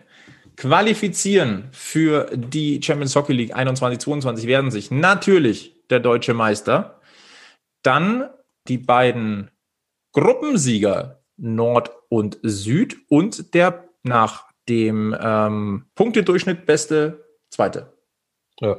[0.55, 6.99] qualifizieren für die Champions Hockey League 21-22 werden sich natürlich der deutsche Meister,
[7.81, 8.29] dann
[8.67, 9.51] die beiden
[10.11, 17.93] Gruppensieger Nord und Süd und der nach dem ähm, Punktedurchschnitt beste Zweite.
[18.59, 18.77] Ja.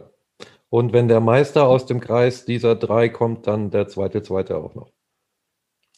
[0.68, 4.74] Und wenn der Meister aus dem Kreis dieser drei kommt, dann der zweite, zweite auch
[4.74, 4.92] noch.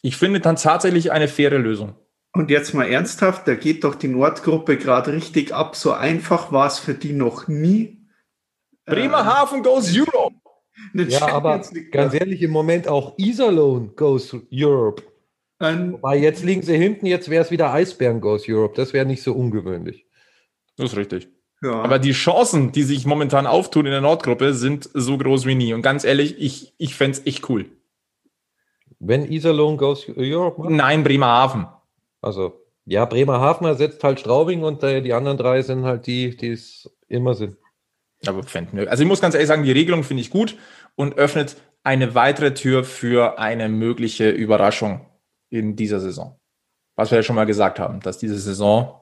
[0.01, 1.95] Ich finde dann tatsächlich eine faire Lösung.
[2.33, 5.75] Und jetzt mal ernsthaft, da geht doch die Nordgruppe gerade richtig ab.
[5.75, 8.03] So einfach war es für die noch nie.
[8.85, 10.35] Bremerhaven goes Europe.
[10.95, 11.61] Ja, aber
[11.91, 15.03] ganz ehrlich, im Moment auch Iserlohn goes Europe.
[15.63, 18.75] Ein, Wobei jetzt liegen sie hinten, jetzt wäre es wieder Eisbären goes Europe.
[18.75, 20.05] Das wäre nicht so ungewöhnlich.
[20.77, 21.29] Das ist richtig.
[21.61, 21.71] ja.
[21.73, 25.73] Aber die Chancen, die sich momentan auftun in der Nordgruppe, sind so groß wie nie.
[25.73, 27.65] Und ganz ehrlich, ich, ich fände es echt cool.
[28.99, 31.67] Wenn Iserlohn goes Europe macht, Nein, Bremerhaven.
[32.21, 36.49] also ja, Bremerhaven ersetzt halt Straubing und äh, die anderen drei sind halt die, die
[36.49, 37.57] es immer sind.
[38.25, 38.89] Aber fänden wir.
[38.89, 40.57] Also ich muss ganz ehrlich sagen, die Regelung finde ich gut
[40.95, 45.05] und öffnet eine weitere Tür für eine mögliche Überraschung
[45.53, 46.39] in dieser Saison.
[46.95, 48.99] Was wir ja schon mal gesagt haben, dass diese Saison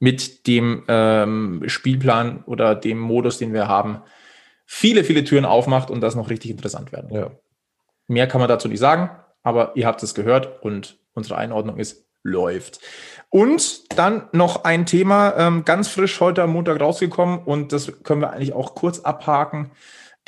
[0.00, 4.02] mit dem ähm, Spielplan oder dem Modus, den wir haben,
[4.66, 7.14] viele, viele Türen aufmacht und das noch richtig interessant werden.
[7.14, 7.30] Ja.
[8.08, 9.10] Mehr kann man dazu nicht sagen,
[9.44, 12.80] aber ihr habt es gehört und unsere Einordnung ist läuft.
[13.30, 18.20] Und dann noch ein Thema, ähm, ganz frisch heute am Montag rausgekommen und das können
[18.20, 19.72] wir eigentlich auch kurz abhaken.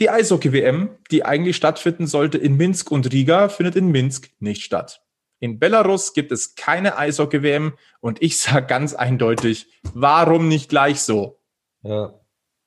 [0.01, 5.04] Die Eishockey-WM, die eigentlich stattfinden sollte in Minsk und Riga, findet in Minsk nicht statt.
[5.45, 11.38] In Belarus gibt es keine Eishockey-WM und ich sage ganz eindeutig, warum nicht gleich so?
[11.82, 12.18] Ja.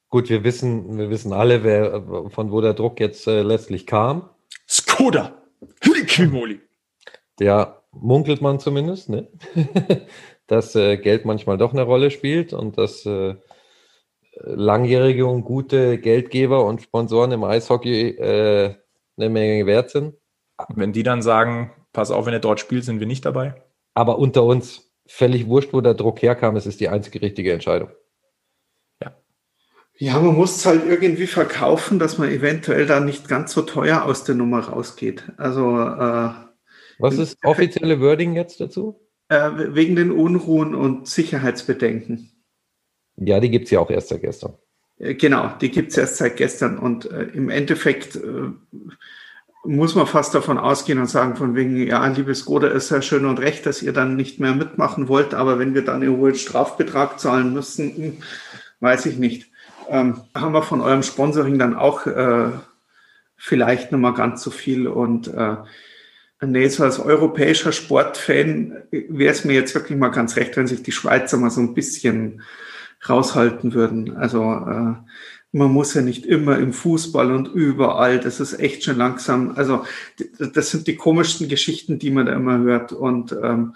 [0.10, 4.30] Gut, wir wissen, wir wissen alle, wer, von wo der Druck jetzt äh, letztlich kam.
[4.70, 5.42] Skoda!
[5.82, 6.62] Hilikimoli!
[7.40, 9.28] Ja, munkelt man zumindest, ne?
[10.46, 13.38] dass äh, Geld manchmal doch eine Rolle spielt und dass äh,
[14.34, 18.76] langjährige und gute Geldgeber und Sponsoren im Eishockey äh,
[19.18, 20.14] eine Menge wert sind.
[20.76, 23.56] Wenn die dann sagen, pass auf, wenn ihr dort spielt, sind wir nicht dabei.
[23.96, 27.90] Aber unter uns völlig wurscht, wo der Druck herkam, es ist die einzige richtige Entscheidung.
[30.00, 34.04] ja, man muss es halt irgendwie verkaufen, dass man eventuell dann nicht ganz so teuer
[34.04, 35.24] aus der Nummer rausgeht.
[35.38, 36.30] Also äh,
[37.00, 39.00] Was ist offizielle Wording jetzt dazu?
[39.30, 42.32] äh, wegen den Unruhen und Sicherheitsbedenken.
[43.16, 44.54] Ja, die gibt es ja auch erst seit gestern.
[45.00, 48.52] Äh, Genau, die gibt's erst seit gestern und äh, im Endeffekt äh,
[49.68, 53.26] muss man fast davon ausgehen und sagen, von wegen, ja, liebes Goda, ist ja schön
[53.26, 56.36] und recht, dass ihr dann nicht mehr mitmachen wollt, aber wenn wir dann einen hohen
[56.36, 58.18] Strafbetrag zahlen müssen, hm,
[58.80, 59.52] weiß ich nicht.
[59.90, 62.50] Ähm, haben wir von eurem Sponsoring dann auch äh,
[63.36, 65.58] vielleicht nochmal ganz so viel und äh,
[66.40, 70.84] Nee, so als europäischer Sportfan wäre es mir jetzt wirklich mal ganz recht, wenn sich
[70.84, 72.44] die Schweizer mal so ein bisschen
[73.10, 74.16] raushalten würden.
[74.18, 74.94] Also äh,
[75.58, 79.54] man muss ja nicht immer im Fußball und überall, das ist echt schon langsam.
[79.56, 79.84] Also
[80.40, 82.94] das sind die komischsten Geschichten, die man da immer hört.
[82.94, 83.76] Und ähm,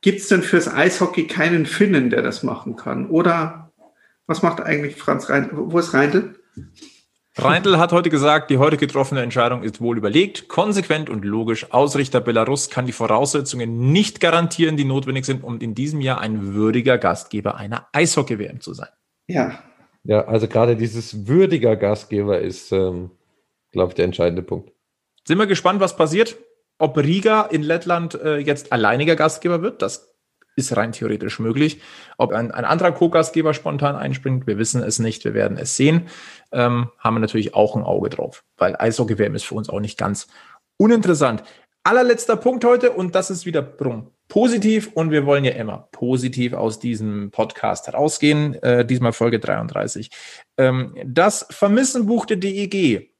[0.00, 3.08] gibt es denn fürs Eishockey keinen Finnen, der das machen kann?
[3.08, 3.72] Oder
[4.26, 5.50] was macht eigentlich Franz Reindl?
[5.52, 6.34] Wo ist Reindl?
[7.38, 11.72] Reindl hat heute gesagt, die heute getroffene Entscheidung ist wohl überlegt, konsequent und logisch.
[11.72, 16.52] Ausrichter Belarus kann die Voraussetzungen nicht garantieren, die notwendig sind, um in diesem Jahr ein
[16.52, 18.90] würdiger Gastgeber einer Eishockey-WM zu sein.
[19.28, 19.62] Ja.
[20.04, 23.10] Ja, also gerade dieses würdiger Gastgeber ist, ähm,
[23.70, 24.72] glaube ich, der entscheidende Punkt.
[25.26, 26.36] Sind wir gespannt, was passiert?
[26.78, 30.12] Ob Riga in Lettland äh, jetzt alleiniger Gastgeber wird, das
[30.56, 31.80] ist rein theoretisch möglich.
[32.18, 36.08] Ob ein, ein anderer Co-Gastgeber spontan einspringt, wir wissen es nicht, wir werden es sehen.
[36.50, 39.98] Ähm, haben wir natürlich auch ein Auge drauf, weil Eishockey-WM ist für uns auch nicht
[39.98, 40.26] ganz
[40.76, 41.42] uninteressant.
[41.84, 43.62] Allerletzter Punkt heute und das ist wieder
[44.28, 48.54] positiv und wir wollen ja immer positiv aus diesem Podcast herausgehen.
[48.62, 50.08] Äh, diesmal Folge 33.
[50.58, 53.11] Ähm, das Vermissenbuch der DEG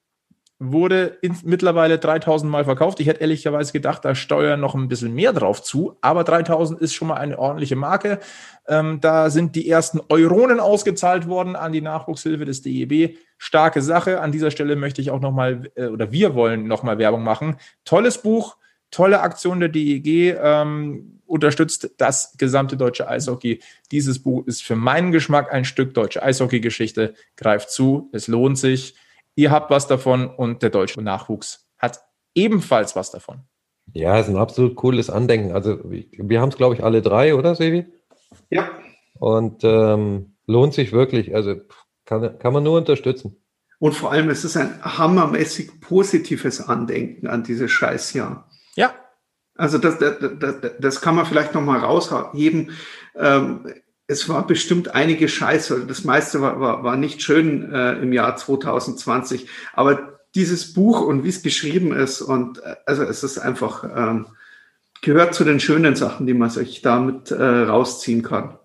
[0.71, 3.01] wurde mittlerweile 3000 Mal verkauft.
[3.01, 6.95] Ich hätte ehrlicherweise gedacht, da steuern noch ein bisschen mehr drauf zu, aber 3000 ist
[6.95, 8.21] schon mal eine ordentliche Marke.
[8.69, 13.17] Ähm, da sind die ersten Euronen ausgezahlt worden an die Nachwuchshilfe des DEB.
[13.39, 14.21] Starke Sache.
[14.21, 17.57] An dieser Stelle möchte ich auch nochmal, äh, oder wir wollen nochmal Werbung machen.
[17.85, 18.57] Tolles Buch,
[18.93, 23.61] tolle Aktion der DEG, ähm, unterstützt das gesamte deutsche Eishockey.
[23.91, 27.15] Dieses Buch ist für meinen Geschmack ein Stück deutsche Eishockey-Geschichte.
[27.37, 28.95] Greift zu, es lohnt sich.
[29.35, 32.01] Ihr habt was davon und der deutsche Nachwuchs hat
[32.35, 33.43] ebenfalls was davon.
[33.93, 35.53] Ja, ist ein absolut cooles Andenken.
[35.53, 37.87] Also wir haben es, glaube ich, alle drei, oder Sevi?
[38.51, 38.71] Ja.
[39.19, 41.35] Und ähm, lohnt sich wirklich.
[41.35, 41.57] Also
[42.05, 43.37] kann, kann man nur unterstützen.
[43.79, 48.49] Und vor allem es ist ein hammermäßig positives Andenken an dieses Scheißjahr.
[48.77, 48.95] Ja.
[49.57, 52.71] Also das, das, das, das kann man vielleicht noch mal rausheben.
[53.17, 53.75] Ähm,
[54.13, 55.87] es war bestimmt einige Scheiße.
[55.87, 59.49] Das meiste war, war, war nicht schön äh, im Jahr 2020.
[59.73, 64.27] Aber dieses Buch und wie es geschrieben ist und äh, also es ist einfach ähm,
[65.01, 68.59] gehört zu den schönen Sachen, die man sich damit äh, rausziehen kann.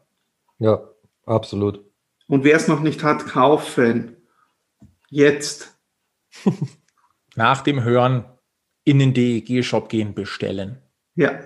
[0.60, 0.82] Ja,
[1.26, 1.84] absolut.
[2.28, 4.18] Und wer es noch nicht hat, kaufen.
[5.10, 5.78] Jetzt.
[7.36, 8.26] Nach dem Hören
[8.84, 10.82] in den DEG-Shop gehen, bestellen.
[11.16, 11.40] Ja.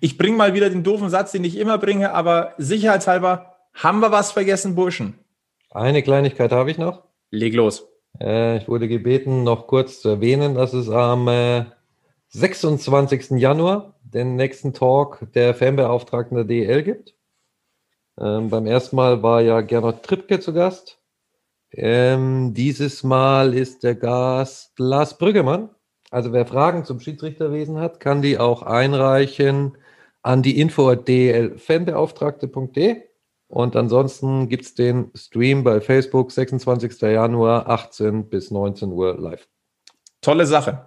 [0.00, 4.12] Ich bringe mal wieder den doofen Satz, den ich immer bringe, aber sicherheitshalber, haben wir
[4.12, 5.18] was vergessen, Burschen?
[5.70, 7.02] Eine Kleinigkeit habe ich noch.
[7.30, 7.88] Leg los.
[8.20, 11.64] Äh, ich wurde gebeten, noch kurz zu erwähnen, dass es am äh,
[12.28, 13.32] 26.
[13.32, 17.14] Januar den nächsten Talk der Fanbeauftragten der DL gibt.
[18.18, 21.00] Ähm, beim ersten Mal war ja Gernot Trippke zu Gast.
[21.72, 25.70] Ähm, dieses Mal ist der Gast Lars Brüggemann.
[26.10, 29.76] Also wer Fragen zum Schiedsrichterwesen hat, kann die auch einreichen
[30.24, 33.02] an die info.dlfanbeauftragte.de.
[33.46, 37.00] Und ansonsten gibt es den Stream bei Facebook 26.
[37.02, 39.46] Januar 18 bis 19 Uhr live.
[40.22, 40.86] Tolle Sache.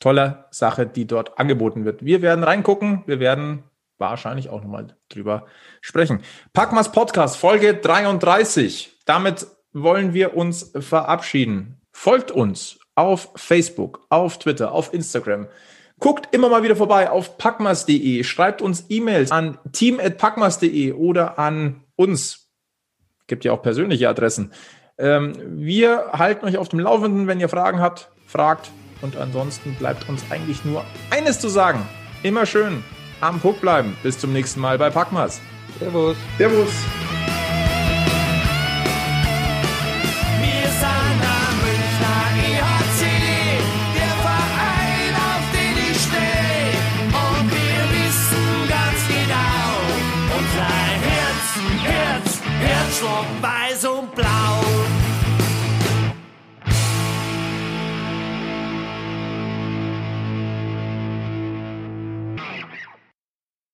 [0.00, 2.02] Tolle Sache, die dort angeboten wird.
[2.04, 3.02] Wir werden reingucken.
[3.06, 3.64] Wir werden
[3.98, 5.44] wahrscheinlich auch nochmal drüber
[5.80, 6.20] sprechen.
[6.52, 8.96] Packmas Podcast, Folge 33.
[9.04, 11.80] Damit wollen wir uns verabschieden.
[11.90, 15.48] Folgt uns auf Facebook, auf Twitter, auf Instagram.
[15.98, 22.48] Guckt immer mal wieder vorbei auf packmas.de, schreibt uns E-Mails an team.packmas.de oder an uns.
[23.26, 24.52] Gibt ja auch persönliche Adressen.
[24.96, 28.70] Ähm, wir halten euch auf dem Laufenden, wenn ihr Fragen habt, fragt.
[29.00, 31.86] Und ansonsten bleibt uns eigentlich nur eines zu sagen.
[32.22, 32.82] Immer schön
[33.20, 33.96] am Puck bleiben.
[34.02, 35.40] Bis zum nächsten Mal bei Packmas.
[35.78, 36.16] Servus.
[36.36, 37.07] Servus.